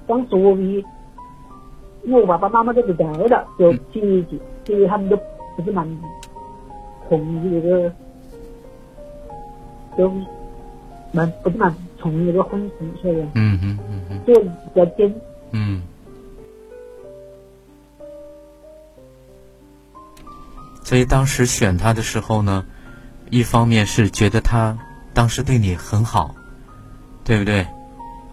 [0.06, 0.84] 当时我比
[2.06, 4.24] 我爸爸妈妈都不在了，就姐姐
[4.64, 5.16] 姐姐他们都
[5.56, 5.86] 不是蛮
[7.08, 7.92] 同意这个。
[9.98, 10.10] 就
[11.12, 15.12] 蛮不是蛮同意这个婚事，所以嗯嗯嗯嗯，就比较坚
[15.50, 15.82] 嗯。
[20.84, 22.64] 所以当时选他的时候呢，
[23.30, 24.76] 一方面是觉得他
[25.14, 26.34] 当时对你很好，
[27.24, 27.66] 对不对？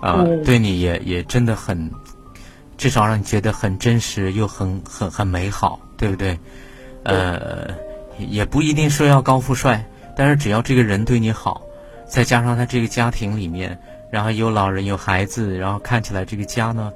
[0.02, 1.90] 啊，对你也也真的很，
[2.78, 6.38] 至少让你觉得很真实又很很很美好，对不对？
[7.04, 7.74] 呃，
[8.18, 9.84] 也不一定说要高富帅。
[10.16, 11.62] 但是只要这个人对你好，
[12.08, 13.80] 再加上他这个家庭里面，
[14.12, 16.92] 然后有老人有孩子，然后看起来这个家呢，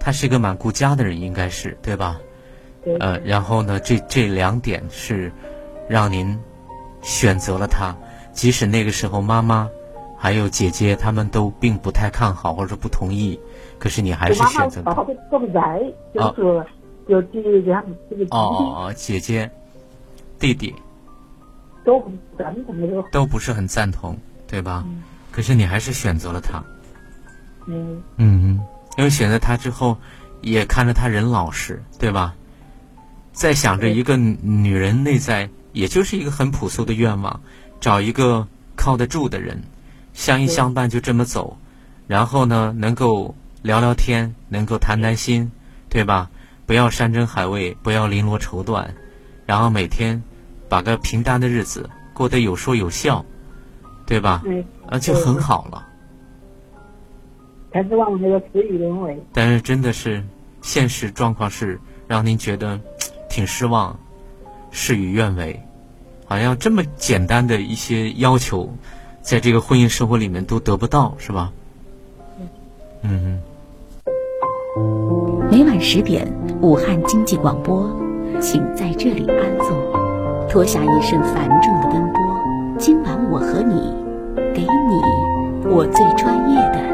[0.00, 2.18] 他是一个蛮顾家的人，应该是对吧？
[3.00, 5.32] 呃，然后呢，这这两点是
[5.88, 6.38] 让您
[7.04, 7.94] 选择了他，
[8.32, 9.68] 即使那个时候妈妈
[10.18, 13.38] 还有姐姐他们都并不太看好或者不同意，
[13.78, 14.94] 可是你还是选择他。
[15.30, 15.80] 都不在，
[16.14, 16.66] 就是
[17.06, 18.36] 有姐姐他们这个弟弟。
[18.36, 19.50] 哦，姐姐、
[20.38, 20.74] 弟弟
[21.84, 24.16] 都不赞同那个，都不是很赞同，
[24.48, 24.84] 对吧？
[25.30, 26.64] 可是你还是选择了他。
[27.66, 28.02] 嗯。
[28.16, 28.60] 嗯，
[28.96, 29.98] 因为选择他之后，
[30.40, 32.34] 也看着他人老实，对吧？
[33.32, 37.38] 在想着一个女人内在，也就是一个很朴素的愿望，
[37.80, 39.62] 找一个靠得住的人，
[40.14, 41.58] 相依相伴就这么走，
[42.06, 45.52] 然后呢，能够聊聊天，能够谈谈心，
[45.90, 46.30] 对吧？
[46.64, 48.86] 不要山珍海味，不要绫罗绸缎，
[49.44, 50.22] 然后每天
[50.66, 53.22] 把个平淡的日子过得有说有笑，
[54.06, 54.42] 对吧？
[54.88, 55.86] 啊，就很好了。
[57.70, 59.22] 但是往那个事与愿违。
[59.32, 60.24] 但是真的是
[60.62, 62.80] 现实状况是让您觉得。
[63.26, 63.98] 挺失望，
[64.76, 65.62] 事与愿违，
[66.26, 68.68] 好像这么简单的一些要求，
[69.22, 71.52] 在这个婚姻生活里面都得不到，是吧？
[73.02, 73.40] 嗯嗯。
[75.48, 76.26] 每晚十点，
[76.60, 77.88] 武汉经济广播，
[78.40, 82.76] 请在这里安坐，脱下一身繁重的奔波。
[82.76, 83.74] 今晚我和你，
[84.52, 86.93] 给你我最专业的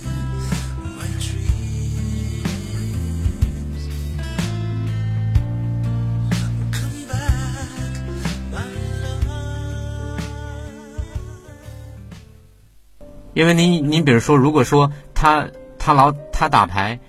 [13.33, 15.47] 因为您，您比如说，如果说他
[15.79, 16.99] 他老他打牌，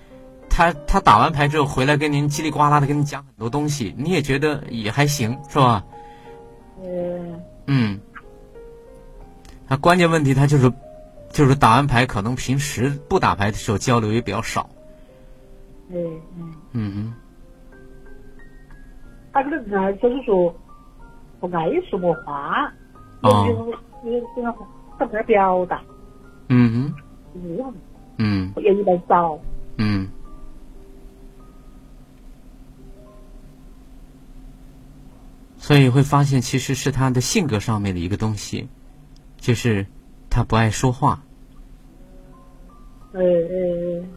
[0.49, 5.83] 他他打完牌之后回来跟您叽里呱啦的跟你讲很多东西，你也觉得也还行，是吧？
[6.81, 7.41] 嗯。
[7.67, 7.99] 嗯。
[9.67, 10.71] 他关键问题他就是，
[11.29, 14.69] 就是打完牌可能平时不打牌的时候交流也比较少。
[15.89, 15.97] 嗯
[16.37, 16.53] 嗯。
[16.71, 17.13] 嗯嗯。
[19.33, 20.55] 他可能呢就是说
[21.39, 22.71] 不爱说么话，
[23.21, 24.55] 有有有这样
[24.97, 25.81] 他不爱表达。
[26.55, 26.93] 嗯
[27.33, 27.73] 嗯，
[28.17, 29.39] 嗯，也有点早。
[29.77, 30.07] 嗯，
[35.57, 38.67] 所以会发现，其实是他的性格上面的一个东西，
[39.37, 39.83] 就是
[40.29, 41.23] 他不爱说话。
[43.13, 44.07] 嗯嗯。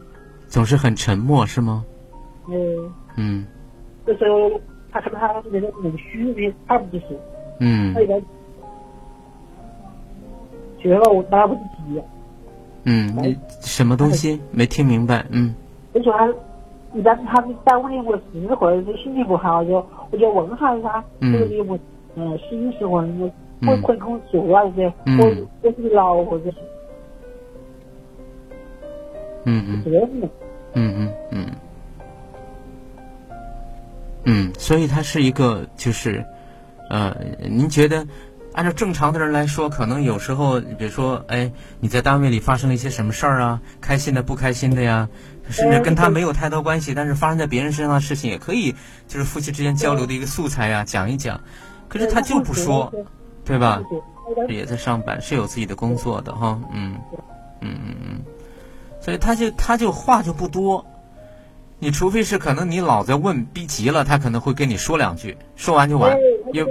[0.47, 1.83] 总是很沉默，是吗？
[2.47, 2.93] 嗯。
[3.15, 3.47] 嗯。
[4.05, 4.19] 就是
[4.91, 7.19] 他可能他那个弄虚的，他不就是。
[7.59, 7.95] 嗯。
[7.95, 8.23] 他有点，
[10.77, 12.01] 去了我拿不起急。
[12.89, 14.39] 嗯，你什么东西？
[14.49, 15.25] 没听明白？
[15.29, 15.53] 嗯，
[15.91, 16.33] 我喜欢
[16.93, 18.11] 一般他在屋里没
[18.47, 21.77] 事或者是心情不好，就我就问他一下，这个你问，
[22.15, 23.07] 嗯，心事或者
[23.61, 26.55] 会会跟我说啊这些，我我是老或者是，
[29.43, 29.83] 嗯嗯，
[30.73, 31.45] 嗯嗯嗯，
[34.23, 36.25] 嗯，所以他是一个就是，
[36.89, 37.13] 呃，
[37.49, 38.07] 您觉得？
[38.57, 45.07] 按照正常的人来说，可能有时候，比如说，哎，你在单位里发生了一些什么事儿啊，开心的、不开心的呀，
[45.47, 48.73] 甚至跟他没有太多关系，但是发生在别人身上的事情，也可以，
[49.07, 51.39] 就是夫妻之间交流的一个素材呀，讲一讲。
[51.87, 52.91] 可是他就不说，
[53.45, 53.79] 对吧？
[54.49, 56.95] 也在上班，是有自己的工作的哈，嗯，
[57.61, 58.21] 嗯嗯嗯，
[58.99, 60.83] 所以他就他就话就不多，
[61.77, 66.17] 你除非是可能你老在问，逼急了，他可能会跟你说两句，说完就完，
[66.53, 66.67] 又。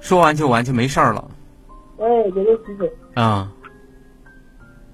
[0.00, 1.30] 说完就完就没事儿了，
[1.98, 3.20] 哎，这个是的。
[3.20, 3.52] 啊，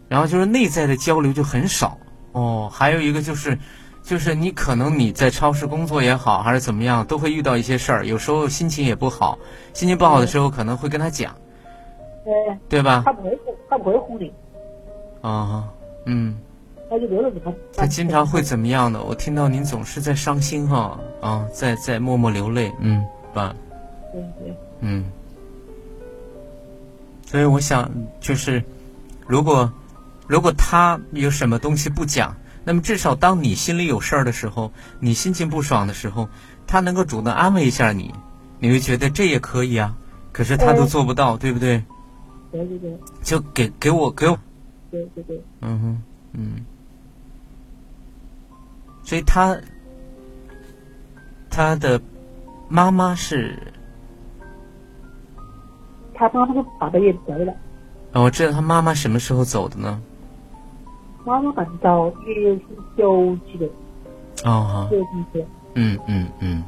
[0.08, 1.98] 然后就是内在的交流就很少
[2.32, 2.70] 哦。
[2.72, 3.58] 还有一个就是，
[4.02, 8.06] 就是你可能你在超市工作也好，还是怎么样，都会遇到一些事儿。
[8.06, 9.38] 有时候心情也不好，
[9.72, 11.34] 心情不好的时候可能会跟他讲，
[12.24, 13.02] 对，对吧？
[13.04, 13.38] 他不会，
[13.68, 14.32] 他不会哄你。
[15.20, 15.68] 啊，
[16.06, 16.36] 嗯。
[16.90, 17.52] 他就留着他。
[17.74, 19.02] 他经常会怎么样的？
[19.02, 23.54] 我听到您总是在伤心哈，啊，在在默默流泪，嗯，吧？
[24.12, 24.54] 对对。
[24.86, 25.02] 嗯，
[27.26, 28.62] 所以我想，就是
[29.26, 29.72] 如果
[30.26, 34.70] 如果他有什么东西不讲，那么至少当你心里有事儿的时候，
[35.00, 36.28] 你心情不爽的时候，
[36.66, 38.14] 他能够主动安慰一下你，
[38.58, 39.96] 你会觉得这也可以啊。
[40.32, 41.82] 可是他都做不到，对不对？
[42.52, 42.98] 对对对。
[43.22, 44.38] 就给给我给我。
[44.90, 45.42] 对对对。
[45.62, 46.02] 嗯哼，
[46.34, 46.66] 嗯。
[49.02, 49.58] 所以他
[51.48, 51.98] 他的
[52.68, 53.58] 妈妈是。
[56.14, 57.52] 他妈妈跟爸爸也走了。
[58.12, 60.00] 哦，我知道他妈妈什么时候走的呢？
[61.24, 62.60] 妈妈很早，也是
[62.96, 63.66] 九几的。
[64.44, 65.46] 哦，九几的。
[65.74, 66.62] 嗯嗯嗯。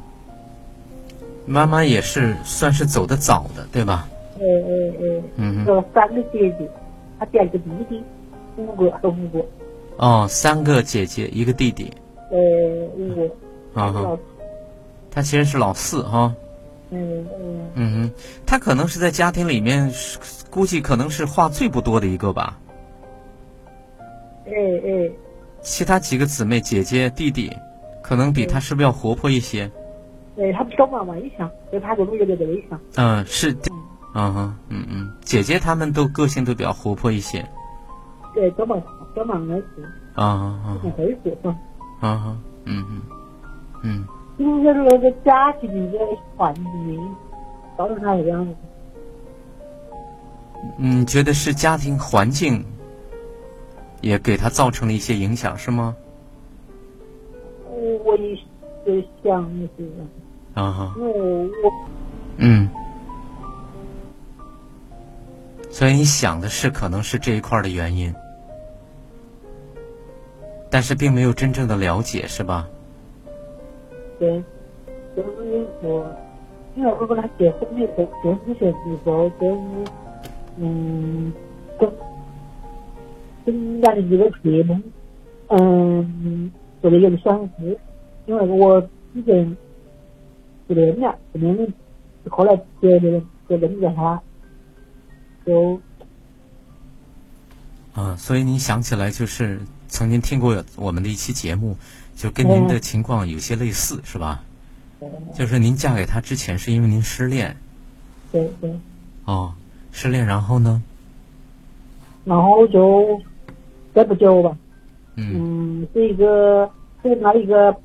[1.45, 4.07] 妈妈也是算是走的早的，对吧？
[4.39, 5.23] 嗯嗯嗯。
[5.37, 6.69] 嗯有三个姐姐，
[7.19, 8.03] 她第二个弟弟，
[8.57, 9.45] 五个还五个。
[9.97, 11.91] 哦，三个姐姐，一个弟弟。
[12.29, 12.37] 呃，
[12.97, 13.81] 五个。
[13.81, 14.17] 啊哈。
[15.11, 16.33] 他其实是老四哈。
[16.89, 17.71] 嗯嗯。
[17.75, 18.11] 嗯哼，
[18.45, 19.91] 他可能是在家庭里面，
[20.49, 22.59] 估计可能是话最不多的一个吧。
[24.45, 25.11] 哎哎，
[25.61, 27.51] 其他几个姊妹、姐姐、弟弟，
[28.01, 29.69] 可能比他是不是要活泼一些？
[30.35, 32.79] 对他比较蛮外向，就他这种有点内向。
[32.95, 33.51] 嗯，是，
[34.13, 37.43] 嗯哼，嗯嗯，姐姐他们都个性都比较活泼一些。
[38.35, 38.81] 对，都蛮
[39.15, 39.65] 都蛮爱事。
[40.13, 40.77] 啊啊啊！
[40.81, 41.55] 很会做，是吧？
[41.99, 43.01] 啊哈，嗯嗯
[43.83, 44.07] 嗯。
[44.37, 45.97] 因为那个家庭的
[46.35, 47.15] 环境
[47.77, 48.55] 造成他这样子。
[50.77, 52.63] 你觉得是家庭环境？
[53.99, 55.95] 也给他造成了一些影响，是吗？
[57.65, 58.35] 我我也
[58.85, 59.43] 是想
[59.75, 59.91] 是。
[60.53, 60.93] 啊哈。
[60.99, 61.73] 我我。
[62.37, 62.69] 嗯。
[65.71, 68.13] 所以你想的是可能是这一块的原因，
[70.69, 72.67] 但是并没有真正的了解，是吧？
[74.19, 74.43] 对，
[75.15, 76.05] 就是说，
[76.75, 79.91] 因为我跟他结婚的时候，结婚前的时候就是
[80.57, 81.33] 嗯
[81.79, 81.91] 跟。
[83.45, 84.77] 跟家的这个节目，
[85.47, 86.51] 嗯，
[86.81, 87.79] 做的有点相似，
[88.25, 88.81] 因为我
[89.13, 89.55] 之前
[90.67, 91.65] 失恋了，失恋的，
[92.29, 94.21] 后来别人就认着他，
[95.45, 95.79] 就，
[97.93, 101.77] 啊，所以你想起来就是曾经听过我们的一期节目，
[102.15, 104.43] 就跟您的情况有些类似，是吧？
[105.33, 107.55] 就是您嫁给他之前是因为您失恋。
[108.31, 108.79] 对对。
[109.25, 109.53] 哦，
[109.91, 110.81] 失恋然后呢？
[112.25, 113.21] 然后就。
[113.93, 114.55] 再不交吧，
[115.15, 116.69] 嗯，是一个
[117.01, 117.75] 是那一个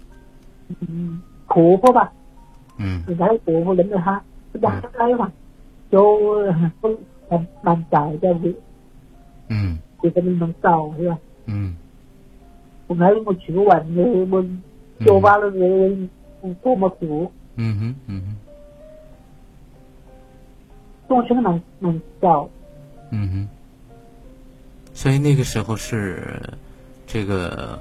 [0.69, 2.13] 嗯婆婆吧，
[2.77, 5.33] 嗯，是他的婆婆认得他，是家来嘛，
[5.91, 6.19] 就
[6.83, 8.53] 不蛮蛮早的不，
[9.49, 11.19] 嗯，就跟你们找是吧？
[11.47, 11.75] 嗯，
[12.87, 14.45] 我还我去过玩的，我
[15.05, 17.95] 酒吧那个多么苦，嗯哼。
[18.07, 18.37] 嗯哼，
[21.09, 22.49] 总是蛮蛮早，
[23.11, 23.49] 嗯哼。
[24.95, 26.41] 所以那个时候是
[27.07, 27.81] 这个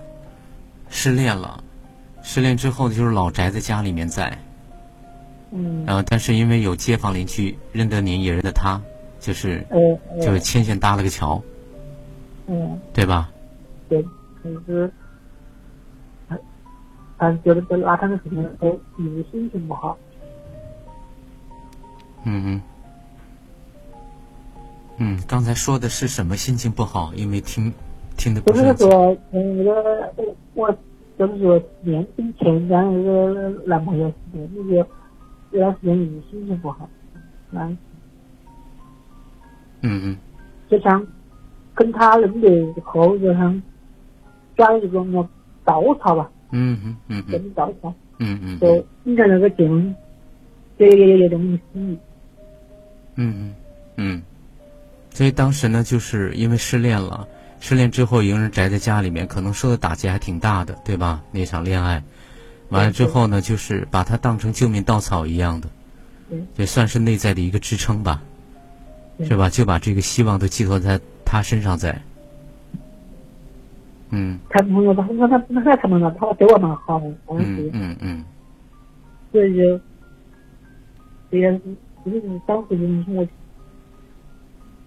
[0.90, 1.62] 失恋了，
[2.24, 4.38] 失恋之后就是老宅在家里面在，
[5.52, 8.82] 嗯，然后但是因为有街坊邻居认得您也认得他，
[9.20, 9.62] 就是
[10.22, 11.42] 就是牵线搭了个桥，
[12.48, 13.30] 嗯，对吧？
[13.90, 14.04] 对，
[14.44, 14.92] 就是
[17.18, 19.98] 嗯，觉得拉他的时间都一直心情不好，
[22.26, 22.62] 嗯嗯。
[24.98, 27.12] 嗯，刚才说的是什么心情不好？
[27.16, 27.74] 因为听
[28.18, 30.78] 听的不是说，嗯，那个我我
[31.18, 34.88] 就是说，年轻前跟那个男朋友那个
[35.52, 36.88] 这段时间一直心情不好，
[37.52, 37.78] 嗯
[39.82, 40.18] 嗯，
[40.70, 41.04] 就像
[41.74, 43.60] 跟他认得后，就像
[44.62, 45.28] 抓一个么
[45.66, 49.96] 稻草吧，嗯嗯嗯嗯，稻草，嗯嗯，就你看那个劲，
[50.78, 51.98] 有有有有嗯
[53.16, 53.56] 嗯
[53.96, 54.22] 嗯。
[55.10, 57.28] 所以当时呢，就是因为失恋了，
[57.60, 61.24] 失恋之后一个人宅在家里面，可能受的打击还挺大的，对吧？
[61.32, 62.04] 那场恋爱，
[62.70, 65.68] 完了之后呢，就是把它当成救命稻草一样的，
[66.56, 68.22] 也算是内在的一个支撑吧，
[69.24, 69.50] 是吧？
[69.50, 72.00] 就把这个希望都寄托在他身上，在，
[74.12, 74.40] 嗯。
[74.50, 78.24] 他朋友，他他他他他们了，他对我蛮好的，嗯嗯嗯。
[79.32, 79.80] 所以就，
[81.30, 83.28] 虽然是就是当时就是我。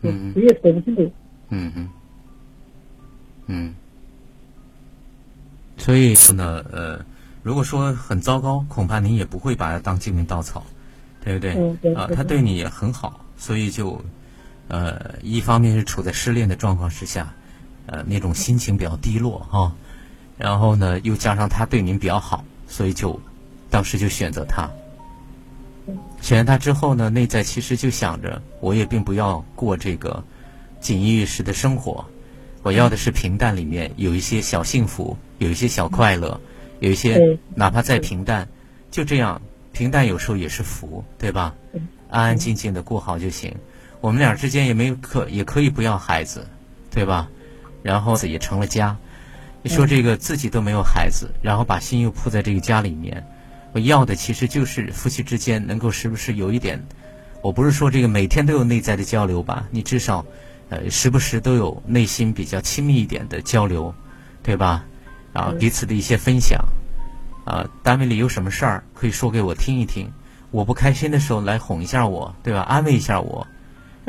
[0.07, 1.11] 嗯，也说不清楚。
[1.49, 1.89] 嗯嗯，
[3.47, 3.75] 嗯，
[5.79, 7.03] 所以呢，呃，
[7.43, 10.63] 如果说很糟糕，恐怕您也不会把它当救命稻草，
[11.25, 11.55] 对不对？
[11.55, 11.95] 嗯对。
[11.95, 13.99] 啊，他对你也很好，所以就，
[14.69, 17.33] 呃，一方面是处在失恋的状况之下，
[17.87, 19.75] 呃，那种心情比较低落哈，
[20.39, 23.21] 然后呢，又加上他对您比较好，所以就
[23.71, 24.71] 当时就选择他。
[26.21, 30.25] 选了他之后呢，内在其实就想着，我也并不要过这个
[30.81, 32.05] 锦衣玉食的生活，
[32.63, 36.41] 我要的是平淡里面有一些小幸福，有一些小快乐，
[36.81, 38.49] 有一些哪怕再平淡，
[38.91, 41.55] 就这样平淡有时候也是福，对吧？
[42.09, 43.55] 安安静静的过好就行。
[44.01, 46.47] 我们俩之间也没有可也可以不要孩子，
[46.91, 47.29] 对吧？
[47.85, 48.97] 然后也成了家。
[49.63, 53.25] 你说这个自己都没有孩子，然后把心又扑在这个家里面，
[53.73, 56.83] 我要的其实就是夫妻之间能够时不时有一点，
[57.43, 60.25] 我不是说这个每天都有内在的交流吧，你至少，
[60.71, 63.95] 呃，时不时都有内心比较亲密一点的交流，
[64.43, 64.85] 对吧？
[65.35, 66.59] 啊，彼此的一些分享，
[67.45, 70.11] 啊，单位里有什么事儿可以说给我听一听，
[70.51, 72.61] 我不开心的时候来哄一下我，对吧？
[72.61, 73.47] 安慰一下我，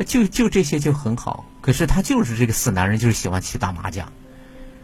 [0.04, 1.46] 就就这些就很好。
[1.62, 4.08] 可是他就是这个死男人，就是喜欢去打麻将。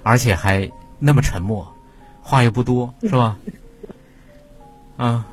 [0.04, 1.72] 而且还那么沉默，
[2.22, 3.38] 话又不多，是吧？
[4.98, 5.26] 啊？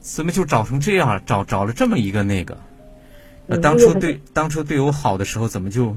[0.00, 1.20] 怎么就找成这样？
[1.26, 2.56] 找找了这么一个那个？
[3.46, 5.96] 那当初对当初对我好的时候，怎么就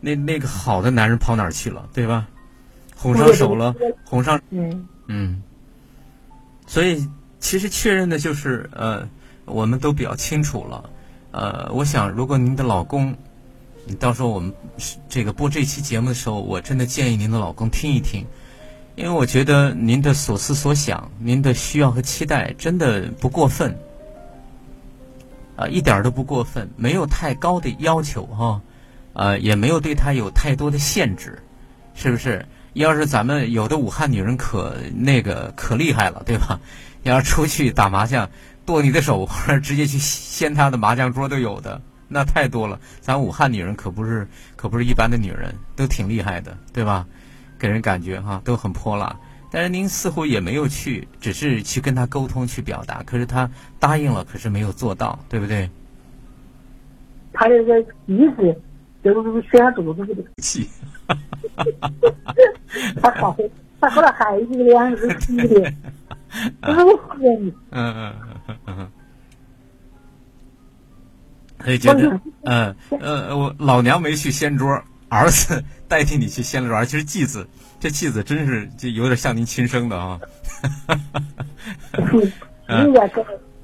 [0.00, 1.86] 那那个好的男人跑哪儿去了？
[1.92, 2.26] 对吧？
[2.96, 3.74] 哄上手了，
[4.04, 5.42] 哄上嗯嗯。
[6.66, 7.06] 所以
[7.38, 9.06] 其实确认的就是呃，
[9.44, 10.88] 我们都比较清楚了。
[11.36, 13.14] 呃，我想如果您的老公。
[13.88, 14.52] 你到时候我们
[15.08, 18.26] 这个播这期节目的时候，我真的建议您的老公听一听，
[18.96, 23.78] 因为我觉得您的所思所想、您的需要和期待真的不过分，
[25.54, 28.60] 啊，一点都不过分，没有太高的要求哈，
[29.12, 31.40] 呃，也没有对他有太多的限制，
[31.94, 32.44] 是不是？
[32.72, 36.58] 要是咱们有的武汉女人可那个可厉害了，对吧？
[37.04, 38.28] 要是出去打麻将，
[38.66, 41.80] 剁你的手或者直接去掀他的麻将桌都有的。
[42.08, 47.06] 那太多了，咱武汉女人可不是可不是一般的女人，都挺厉害的，对吧？
[47.58, 49.16] 给人感觉哈都很泼辣。
[49.50, 53.50] 但是您似乎也没有去，只是去跟他沟通去表达，可是他
[53.80, 55.68] 答应了，可是没有做到，对不对？
[57.32, 58.56] 他这个意思
[59.02, 60.68] 就是想做这个气，
[63.02, 63.36] 他好，
[63.80, 65.72] 他后来还是两个人急的，
[66.60, 67.52] 不是 我和你。
[67.70, 68.35] 嗯嗯嗯嗯。
[71.72, 77.48] 以觉得，嗯 呃，我老娘没去掀桌，儿子代替你去掀了桌，而且是继子，
[77.80, 80.20] 这继子真是就有点像您亲生的啊。
[82.68, 82.92] 嗯，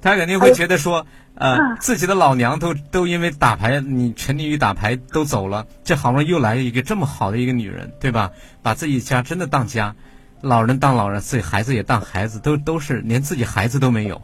[0.01, 8.31] 他肯定会觉得说，呃，自己的老娘都都因为打牌，你沉溺于打牌都走了，这好不容易又来一个这么好的一个女人，对吧？
[8.63, 9.95] 把自己家真的当家，
[10.41, 14.23] 老人当老人，自己孩子也当孩子，都都是连自己孩子都没有，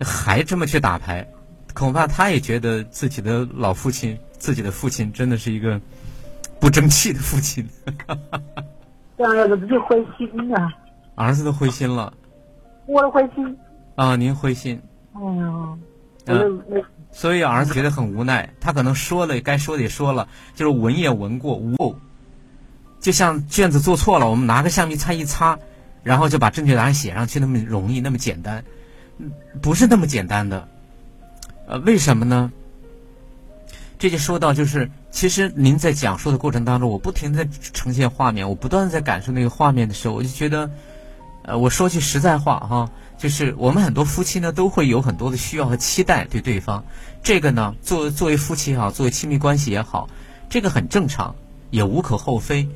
[0.00, 1.26] 还这么去打牌。
[1.74, 5.80] 恐怕他也觉得自己的老父亲，自己的父亲真的是一个
[6.60, 7.68] 不争气的父亲。
[9.18, 10.72] 这样儿子就灰心了！
[11.16, 12.14] 儿子都灰心了。
[12.86, 13.56] 我都灰心。
[13.96, 14.80] 啊，您灰心。
[15.14, 15.78] 嗯。
[16.26, 16.62] 嗯。
[17.12, 21.96] 所以儿子觉得很无奈，他可能说了该说的也说了，就是闻也闻过，无。
[23.00, 25.58] 就像卷子做错了，我们拿个橡皮擦一擦，
[26.02, 28.64] 然后就把正确答案写上去，那么容易，那么简单，
[29.60, 30.68] 不是那么简单的。
[31.66, 32.52] 呃，为什么呢？
[33.98, 40.70] 这就说到，就是其实您在讲述的过程当中，我不停在呈现画面，我不断的在感受那个画面的时候，我就觉得，
[41.42, 46.84] 呃，我说句实在话哈，就是我们很多夫妻呢，都会有很多的需要和期待对对方。
[47.22, 50.10] 这个呢，作作为夫妻也好，作为亲密关系也好，
[50.50, 51.34] 这个很正常，
[51.70, 52.68] 也无可厚非。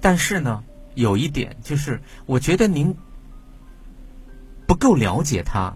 [0.00, 0.64] 但是呢，
[0.94, 2.96] 有一点就是，我觉得您
[4.66, 5.72] 不够了解他。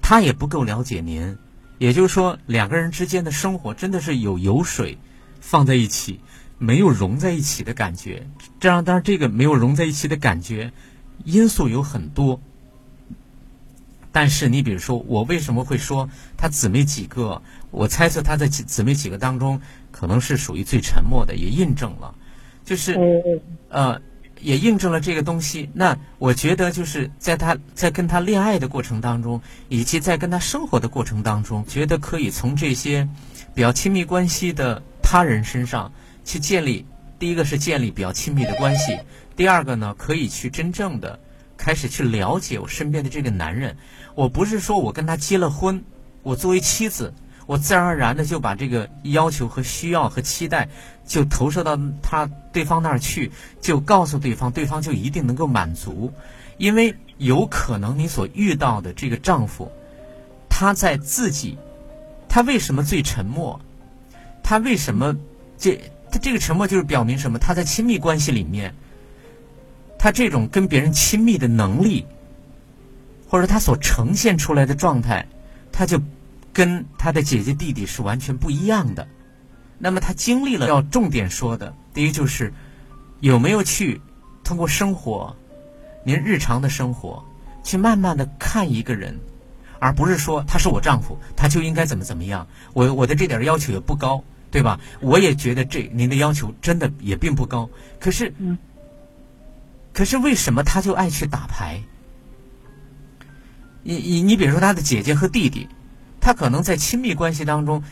[0.00, 1.38] 他也不够了解您，
[1.82, 4.98] 也就是说，两个人之间的生活真的是有油水
[5.40, 6.20] 放在一起，
[6.56, 8.24] 没有融在一起的感觉。
[8.60, 10.72] 这样，当然，这个没有融在一起的感觉
[11.24, 12.40] 因素有很多。
[14.12, 17.42] 但是，你比如说，我为什么会说他姊妹几个？
[17.72, 19.60] 我猜测他在姊妹几个当中，
[19.90, 22.14] 可能是属于最沉默的，也印证了，
[22.64, 22.96] 就是
[23.70, 24.00] 呃。
[24.42, 25.70] 也印证了这个东西。
[25.72, 33.08] 那我觉得就是在他在跟他恋爱的过程当中，以及在跟他生活的过程当中，觉得可以从这些
[33.54, 35.90] 比较亲密关系的他人身上
[36.24, 36.84] 去建立。
[37.18, 38.98] 第一个是建立比较亲密的关系，
[39.36, 41.18] 第二个呢，可以去真正的
[41.56, 43.76] 开始去了解我身边的这个男人。
[44.14, 45.84] 我不是说我跟他结了婚，
[46.22, 47.14] 我作为妻子。
[47.44, 50.68] 我自然而然的就把这个要求和需要和期待，
[51.04, 53.30] 就投射到他对方那儿去，
[53.60, 56.12] 就告诉对方，对方就一定能够满足，
[56.58, 59.70] 因为有可能你所遇到的这个丈夫，
[60.48, 61.56] 他在自己，
[62.28, 63.60] 他为什么最沉默？
[64.42, 65.16] 他为什么
[65.56, 65.80] 这
[66.10, 67.38] 他这个沉默就是表明什么？
[67.38, 68.74] 他在亲密关系里面，
[69.98, 72.06] 他这种跟别人亲密的能力，
[73.28, 75.26] 或者他所呈现出来的状态，
[75.72, 76.00] 他就。
[76.54, 79.08] 跟他的姐姐弟弟是完全不一样的，
[79.78, 82.52] 那么他经历了要重点说的，第一就是
[83.20, 84.00] 有没有去
[84.44, 85.36] 通过生活，
[86.04, 87.24] 您日常的生活，
[87.62, 89.20] 去慢慢的看一个人，
[89.78, 92.46] 而不是说他是我丈夫，他就应该怎么怎么样。
[92.72, 94.80] 我我的这点要求也不高，对吧？
[95.00, 97.68] 我也觉得这您的要求真的也并不高。
[98.00, 98.34] 可是，
[99.92, 101.82] 可是为什么他就爱去打牌？
[103.82, 105.68] 你你你，比如说他的姐姐和弟弟，
[106.20, 107.82] 他可能在亲密关系当中。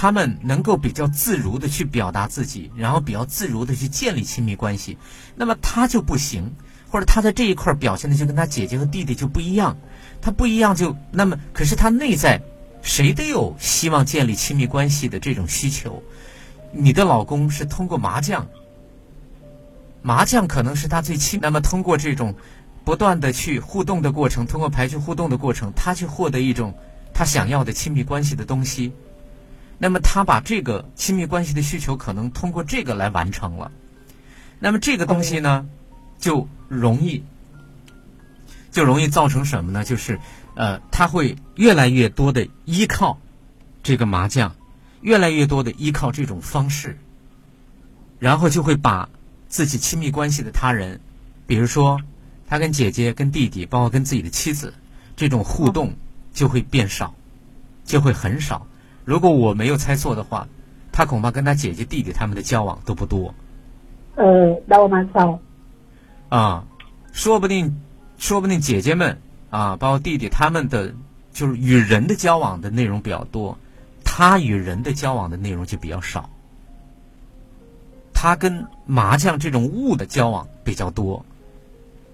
[0.00, 4.96] 他们能够比较自如的去表达自己，然后比较自如的去建立亲密关系，
[5.36, 6.54] 那么他就不行，
[6.88, 9.76] 或者他在这一块表现的就跟他姐姐和弟弟就不一样，
[10.22, 12.40] 他不一样就那么，可是他内在
[12.80, 16.02] 谁都有希望建立亲密关系的这种需求。
[16.72, 18.48] 你的老公是通过麻将，
[20.00, 22.34] 麻将可能是他最亲，那么通过这种
[22.86, 26.72] 不断的去互动的过程，通过排序互动的过程，他去获得一种
[27.12, 28.94] 他想要的亲密关系的东西。
[29.82, 33.72] 那么他把这个亲密关系的需求可能通过这个来完成了，
[34.58, 35.66] 那么这个东西呢，
[36.18, 37.24] 就容易
[38.70, 39.82] 就容易造成什么呢？
[39.82, 40.20] 就是
[40.54, 43.18] 呃，他会越来越多的依靠
[43.82, 44.54] 这个麻将，
[45.00, 46.98] 越来越多的依靠这种方式，
[48.18, 49.08] 然后就会把
[49.48, 51.00] 自己亲密关系的他人，
[51.46, 51.98] 比如说
[52.46, 54.74] 他跟姐姐、跟弟弟，包括跟自己的妻子，
[55.16, 55.96] 这种互动
[56.34, 57.14] 就会变少，
[57.86, 58.66] 就会很少。
[59.10, 60.46] 如果我没有猜错的话，
[60.92, 63.34] 他恐怕跟他姐姐、弟弟他们的交往都不多。
[64.14, 64.24] 呃，
[64.66, 65.36] 那我蛮少。
[66.28, 66.64] 啊，
[67.10, 67.76] 说不定，
[68.18, 70.94] 说不定姐姐们啊，包括弟弟他们的，
[71.32, 73.58] 就是与人的交往的内容比较多，
[74.04, 76.30] 他与人的交往的内容就比较少。
[78.14, 81.26] 他跟麻将这种物的交往比较多，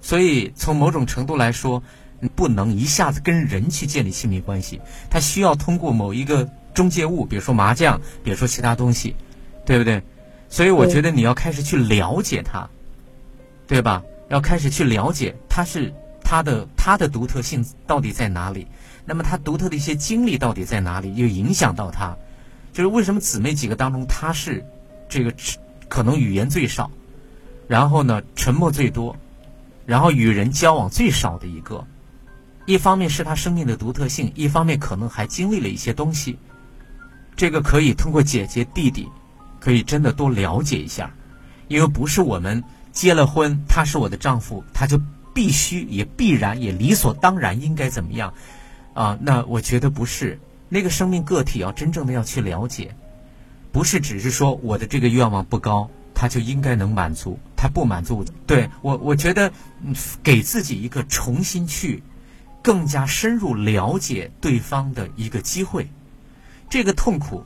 [0.01, 1.83] 所以从某种程度来说，
[2.35, 4.81] 不能一下子跟人去建立亲密关系，
[5.11, 6.49] 他需要通过某一个。
[6.77, 9.17] 中介物，比如说麻将，比如说其他东西，
[9.65, 10.03] 对不对？
[10.51, 12.69] 所以我觉得你要开始去了解它，
[13.67, 14.03] 对吧？
[14.29, 18.67] 要开始去了解它是它的它的独特性到底在哪里？
[19.07, 21.17] 那么它独特的一些经历到底在哪里？
[21.17, 22.15] 又影响到它，
[22.75, 24.65] 就是为什么姊妹几个当中她是
[25.09, 25.33] 这个
[25.89, 26.91] 可能语言最少，
[27.69, 29.17] 然后呢沉默最多，
[29.87, 31.87] 然后与人交往最少的一个。
[32.67, 36.37] 一方面是他生命的独特性，一方面可能还经历了一些东西。
[37.37, 39.07] 这个可以通过姐姐弟弟，
[39.61, 41.13] 可以真的多了解一下，
[41.69, 44.99] 因为不是我们结了婚，他是我的丈夫，他就
[45.35, 48.33] 必须也必然也理所当然应该怎么样
[48.95, 49.19] 啊？
[49.21, 52.97] 那我觉得不是，那个生命个体要真正的要去了解，
[53.71, 59.53] 不是只是说我的这个愿望不高，他就应该能满足，他不满足，对我我觉得
[60.23, 62.03] 给自己一个重新去
[62.63, 65.87] 更加深入了解对方的一个机会。
[66.69, 67.45] 这个痛苦，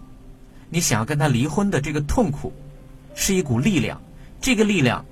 [0.70, 2.52] 你想要跟他离婚的这个痛苦，
[3.14, 4.00] 是一股力量。
[4.40, 5.04] 这个力量，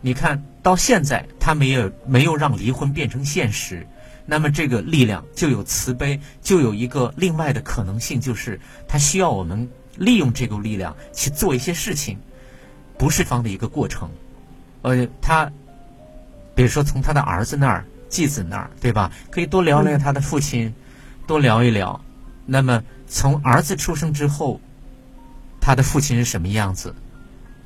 [0.00, 3.86] 你看到现在他没有没有让离婚变成现实，
[4.24, 8.58] 那么这个力量就有慈悲，就有一个另外的可能性，就是
[8.88, 12.18] 他需要我们利用这股力量去做一些事情，
[12.96, 14.08] 不是方的一个过程。
[14.80, 15.52] 呃，他
[16.54, 19.12] 比如说从他的儿子那儿、继子那儿，对吧？
[19.30, 20.72] 可以多聊聊他的父亲，
[21.26, 22.00] 多聊一聊。
[22.46, 22.82] 那么。
[23.10, 24.60] 从儿子出生之后，
[25.60, 26.94] 他的父亲是什么样子，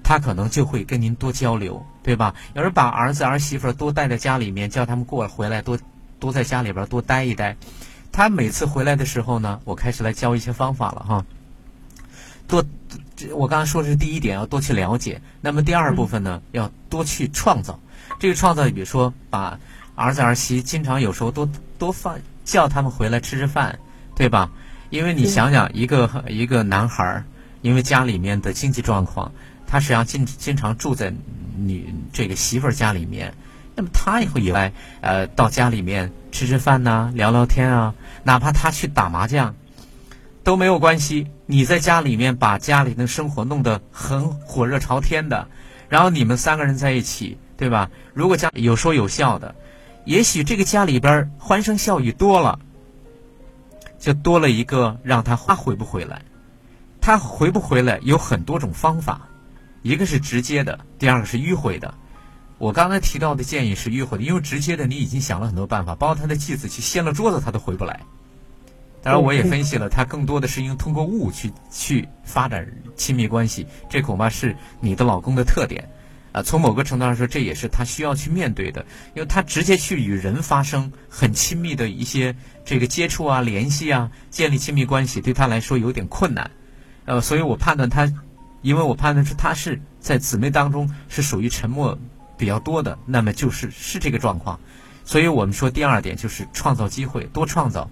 [0.02, 2.34] 他可能就会跟您多交流，对吧？
[2.54, 5.78] 有人把儿子儿媳妇多带在家里面，叫他们过回来多
[6.18, 7.54] 多在家里边多待一待。
[8.10, 11.24] 他每次回来的时候呢，我开始来教一些方法了哈。
[12.48, 12.64] 多，
[13.34, 15.20] 我刚才说的是第一点，要多去了解。
[15.42, 17.78] 那么第二部分呢，要多去创造。
[18.18, 19.58] 这个创造，比如说把
[19.94, 21.46] 儿子儿媳经常有时候多
[21.78, 23.78] 多放叫他们回来吃吃饭，
[24.16, 24.50] 对吧？
[24.94, 27.24] 因为你想想，一个一个男孩儿，
[27.62, 29.32] 因为家里面的经济状况，
[29.66, 31.12] 他实际上经经常住在
[31.58, 33.34] 女这个媳妇儿家里面，
[33.74, 37.92] 那么他也会以外呃到家里面吃吃饭呐，聊聊天啊，
[38.22, 39.56] 哪怕他去打麻将
[40.44, 41.26] 都没有关系。
[41.46, 45.48] 你在家里面把家里的生活弄得很火热朝天的，
[45.88, 47.90] 然后你们三个人在一起，对吧？
[48.12, 49.56] 如果家有说有笑的，
[50.04, 52.60] 也许这个家里边欢声笑语多了。
[54.04, 56.20] 就多了一个让他他回不回来，
[57.00, 59.22] 他回不回来有很多种方法，
[59.80, 61.94] 一个是直接的，第二个是迂回的。
[62.58, 67.98] 我刚才提到的建议是迂回的，因为直接的你已经想了很多办法，包括他的继子去掀了桌子，他都回不来。
[69.00, 75.88] 当然，我也分析了，他更多的是因为通过物去去发展亲密关系，这恐怕是你的老公的特点。
[76.34, 86.50] 啊，从某个程度上说，这也是他需要去面对的，因为他直接去与人发生很亲密的一些这个接触啊、联系啊、建立亲密关系，对他来说有点困难。
[87.04, 88.12] 呃，所以我判断他
[88.62, 91.96] 因为我判断出他是在姊妹当中是属于沉默
[92.36, 94.58] 比较多的，那么就是是这个状况。
[95.04, 97.88] 所以我们说第二点就是创造机会，多创造。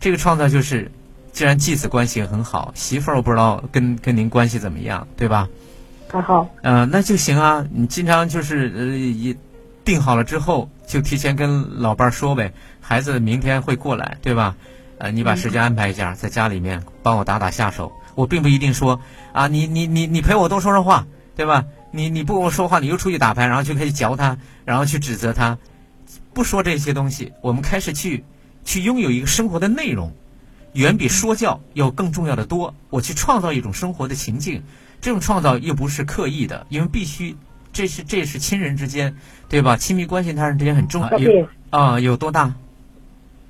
[0.00, 0.90] 这个创造就是，
[1.32, 5.48] 既然继子关系很好，媳妇儿我不知道跟跟您关系怎么样，对吧？
[6.10, 6.48] 还好。
[6.62, 7.66] 嗯，那就行啊。
[7.70, 9.36] 你经常就是呃一
[9.84, 14.56] 定好了之后，就提前跟老伴儿说呗，孩子明天会过来，对吧？
[14.98, 17.92] 呃，你把时间安排一下，在家里面帮我打打下手。
[18.14, 19.00] 我并不一定说
[19.32, 21.64] 啊，你你你你陪我多说说话，对吧？
[21.90, 25.58] 你你不跟我说话，你又出去打牌，然后就可以嚼他，然后去指责他。
[26.32, 28.24] 不说这些东西，我们开始去，
[28.64, 30.12] 去拥有一个生活的内容，
[30.72, 32.74] 远比说教要更重要的多。
[32.90, 34.62] 我去创造一种生活的情境，
[35.00, 37.36] 这种创造又不是刻意的，因为必须，
[37.72, 39.16] 这是这是亲人之间，
[39.48, 39.76] 对吧？
[39.76, 41.18] 亲密关系他人之间很重要。
[41.18, 42.54] 有啊，有多大？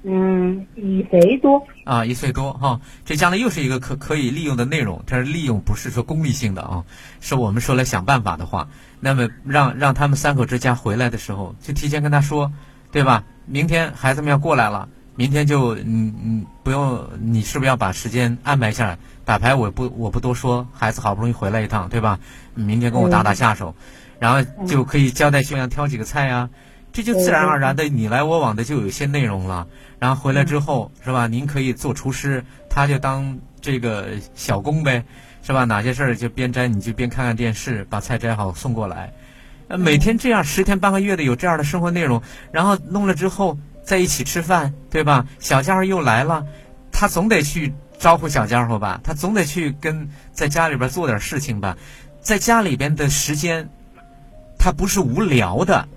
[0.03, 1.67] 嗯，一岁多。
[1.85, 5.03] 啊，一岁多哈，这将来又是一个可可以利用的内容。
[5.07, 6.85] 但是利用，不是说功利性的啊，
[7.21, 8.69] 是我们说来想办法的话，
[9.01, 12.53] 那么让让他们三口之家回来的时候，就提前跟他说。
[12.93, 13.25] 对吧？
[13.45, 18.97] 明天孩子们要过来了，明天就嗯嗯不用，你是不是要把时间安排一下？
[19.27, 22.20] 打牌我不我不多说，孩子好不容易回来一趟，对吧？
[22.55, 23.74] 明天跟我打打下手，
[24.20, 26.49] 然后就可以交代学员挑几个菜呀，
[26.93, 29.66] 这就自然而然的你来我往的就有一些内容了。
[29.99, 31.27] 然后回来之后是吧？
[31.27, 35.05] 您可以做厨师，他就当这个小工呗，
[35.43, 35.64] 是吧？
[35.64, 39.12] 哪些事儿就边摘你就边看看电视，把菜摘好送过来。
[39.66, 42.22] 呃，每天这样十天半个月的有这样的生活内容，
[42.53, 45.27] 然后弄了之后在一起吃饭，对吧？
[45.41, 46.47] 小家伙又来了，
[46.93, 51.77] 他总得去招呼小家伙吧，他总得去跟在家里边做点事情吧，
[52.21, 53.69] 在家里边的时间，
[54.59, 55.89] 他不是无聊的，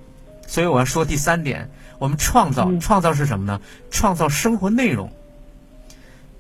[0.48, 1.70] 所以我要说第三点，
[2.00, 3.62] 我们创造创造是什么呢？
[3.92, 5.12] 创造生活内容，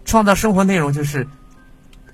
[0.05, 1.27] 创造生活内容就是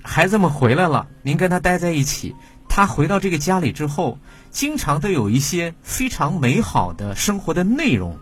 [0.02, 2.36] 孩子们回来了，您跟他待在一起。
[2.68, 4.20] 他回到这个家里之后，
[4.50, 8.18] 经常都有一些非常美好的生活的内容，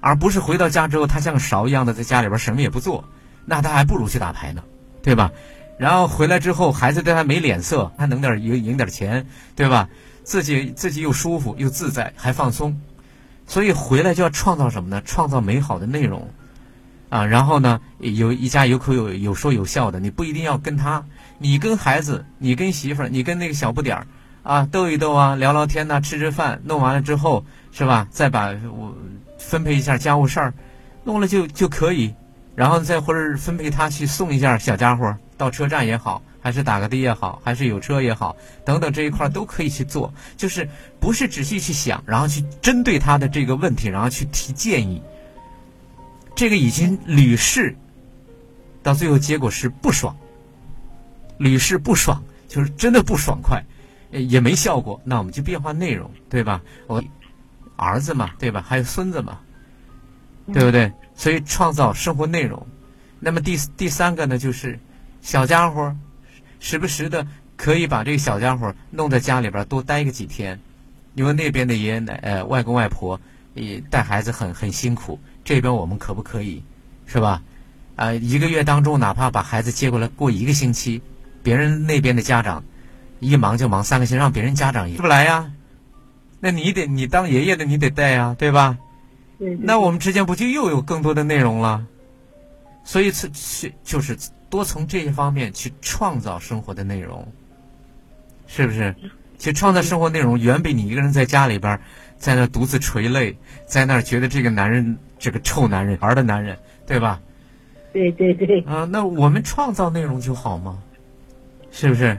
[0.00, 3.04] 而不是回到家之后他像个勺一样的在家里边什么也不做，
[3.44, 4.62] 那他还不如去打牌呢，
[5.02, 5.30] 对吧？
[5.78, 9.26] 然后回来之后，孩子对他没脸色，还能点赢赢点钱，
[9.56, 9.88] 对吧？
[10.22, 12.80] 自己自己又舒服又自在还放松，
[13.46, 15.02] 所以回来就要创造什么呢？
[15.04, 16.28] 创造美好的内容。
[17.08, 21.04] 啊，然后呢，有一家有口有有说有笑的，你不一定要跟他，
[21.36, 24.06] 你跟孩子，你跟媳妇儿，你跟那个小不点儿，
[24.42, 28.08] 啊，逗一逗啊，聊聊天呐，吃吃饭，弄完了之后，是吧？
[28.10, 28.96] 再把我
[29.38, 30.54] 分配一下家务事儿，
[31.04, 32.14] 弄了就就可以，
[32.54, 40.68] 然后再或者分配他去送一下小家伙到车站也好，还是打个的也好，还是有车也好，等等这一块都可以去做，就是
[41.00, 45.02] 不是仔细去想，然后去针对他的这个问题，然后去提建议。
[46.34, 47.76] 这个已经屡试，
[48.82, 50.16] 到最后结果是不爽，
[51.36, 53.62] 屡试不爽，就是真的不爽快，
[54.10, 55.00] 也没效果。
[55.04, 56.62] 那我们就变换内容，对吧？
[56.86, 57.02] 我
[57.76, 58.64] 儿子嘛，对吧？
[58.66, 59.40] 还有孙子嘛，
[60.52, 60.90] 对不对？
[61.14, 62.66] 所以创造生活内容。
[63.20, 64.78] 那么第第三个呢，就是
[65.20, 65.94] 小家伙，
[66.58, 70.58] 时不时的可以把这个小家伙弄在家里边多待个几天，
[71.14, 73.20] 因为那边的爷爷奶呃外公外婆
[73.54, 75.20] 也带孩子很很辛苦。
[75.44, 76.62] 这边我们可不可以，
[77.06, 77.42] 是吧？
[77.94, 81.02] 啊，一个月当中，哪怕把孩子接过来过一个星期，
[81.42, 82.64] 别人那边的家长
[83.20, 85.52] 一忙就忙三个星，让别人家长也不来呀。
[86.40, 88.78] 那你得你当爷爷的，你得带呀，对吧？
[89.60, 91.86] 那我们之间不就又有更多的内容了？
[92.84, 94.16] 所以，是就是
[94.50, 97.26] 多从这些方面去创造生活的内容，
[98.46, 98.94] 是不是？
[99.38, 101.80] 去创造生活内容，远比你一个人在家里边。
[102.18, 103.36] 在那独自垂泪，
[103.66, 107.20] 在那儿觉得这个男人，这个臭男人，玩的男人，对吧？
[107.92, 108.60] 对对对。
[108.60, 110.78] 啊，那我们创造内容就好吗？
[111.72, 112.16] 是不是？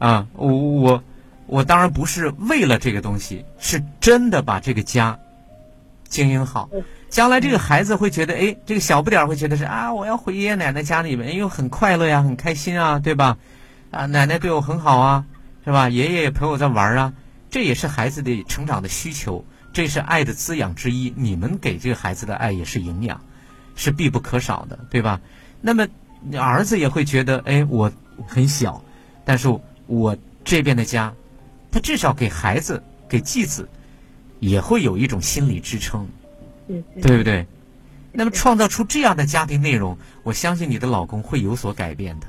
[0.00, 1.04] 啊，我我
[1.46, 5.16] 我当然不是为了这个东西，是真的把这个家
[6.08, 6.68] 经营好。
[7.08, 13.38] 将来这个孩子会觉得，哎，这个小不点儿会觉得是啊，我要回爷爷奶奶家里面，因为很快乐呀，很开心啊，对吧？
[13.90, 15.24] 啊，奶奶对我很好啊，
[15.64, 15.88] 是吧？
[15.88, 17.14] 爷爷也陪我在玩啊。
[17.50, 19.42] 这也是孩子的成长的需求，
[19.72, 21.14] 这是爱的滋养之一。
[21.16, 23.22] 你们给这个孩子的爱也是营养，
[23.74, 25.18] 是必不可少的，对吧？
[25.62, 25.88] 那么
[26.38, 27.90] 儿子也会觉得，哎，我
[28.26, 28.84] 很小，
[29.24, 29.48] 但是
[29.86, 31.14] 我这边的家，
[31.72, 33.66] 他至少给孩子、给继子，
[34.40, 36.06] 也会有一种心理支撑，
[37.00, 37.46] 对不对？
[38.12, 42.26] 那么创造出这样的家庭内容，我相信你的老公会有所改变的，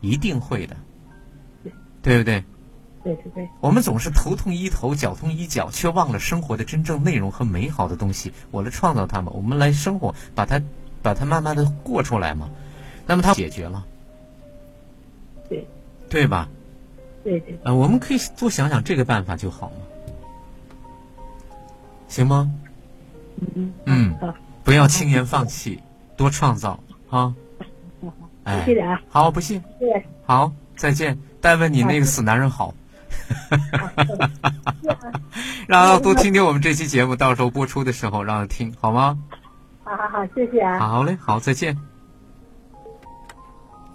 [0.00, 0.76] 一定会的，
[2.02, 2.44] 对不对？
[3.02, 8.30] 对对对，我们总是头痛医头，脚痛医脚，却忘了生活的真正内容和美好的东西。
[8.50, 10.60] 我来创造它们，我们来生活，把它，
[11.00, 12.50] 把它慢慢的过出来嘛。
[13.06, 13.86] 那么它解决了，
[15.48, 15.66] 对，
[16.10, 16.48] 对吧？
[17.24, 17.58] 对对。
[17.64, 19.76] 啊，我们可以多想想这个办法就好了，
[22.10, 22.50] 行吗？
[23.54, 24.14] 嗯嗯，
[24.64, 25.80] 不要轻言放弃，
[26.16, 27.34] 多创造啊！
[28.44, 29.00] 哎，谢谢啊。
[29.08, 29.58] 好，不谢。
[29.78, 30.04] 对。
[30.26, 31.18] 好，再见。
[31.40, 32.74] 但问你那个死男人好。
[35.66, 39.16] 让他多听听我们这期节目，到时候播出的时候让他听好吗？
[39.84, 40.78] 好好好，谢谢啊。
[40.78, 41.78] 好嘞，好，再见。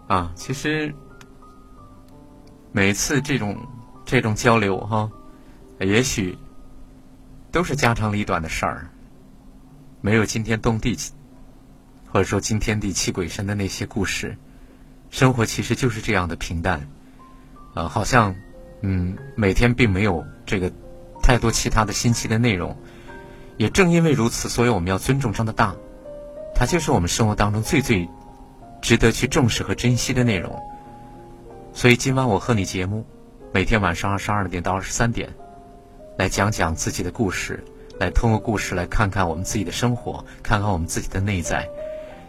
[0.07, 0.93] 啊，其实
[2.71, 3.57] 每次这种
[4.05, 5.09] 这种交流哈，
[5.79, 6.37] 也许
[7.55, 8.89] 都是家长里短的事儿，
[10.01, 10.97] 没有惊天动地，
[12.11, 14.35] 或者说惊天地泣鬼神的那些故事。
[15.09, 16.85] 生活其实就是这样的平淡，
[17.73, 18.35] 啊，好像
[18.81, 20.69] 嗯，每天并没有这个
[21.23, 22.75] 太多其他的新奇的内容。
[23.55, 25.73] 也正因为如此，所以我们要尊重上的大，
[26.53, 28.09] 它就是我们生活当中最最。
[28.81, 30.61] 值得去重视和珍惜的内容，
[31.71, 33.05] 所以今晚我和你节目，
[33.53, 35.33] 每天晚上二十二点到二十三点，
[36.17, 37.63] 来讲讲自己的故事，
[37.99, 41.67] 来通过故事来看看我们自己的生活，看看我们自己的内在。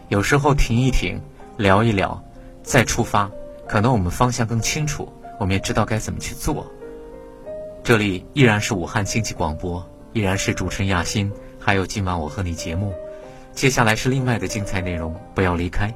[0.09, 1.21] 有时候停一停，
[1.57, 2.21] 聊一聊，
[2.63, 3.31] 再出发，
[3.67, 5.07] 可能我们方向更清楚，
[5.39, 6.69] 我们也知道该怎么去做。
[7.81, 12.93] 这里依然是武汉经济广播，依然是主持人亚欣，还有今晚我和你节目，
[13.53, 15.93] 接下来是另外的精彩内容，不要离开。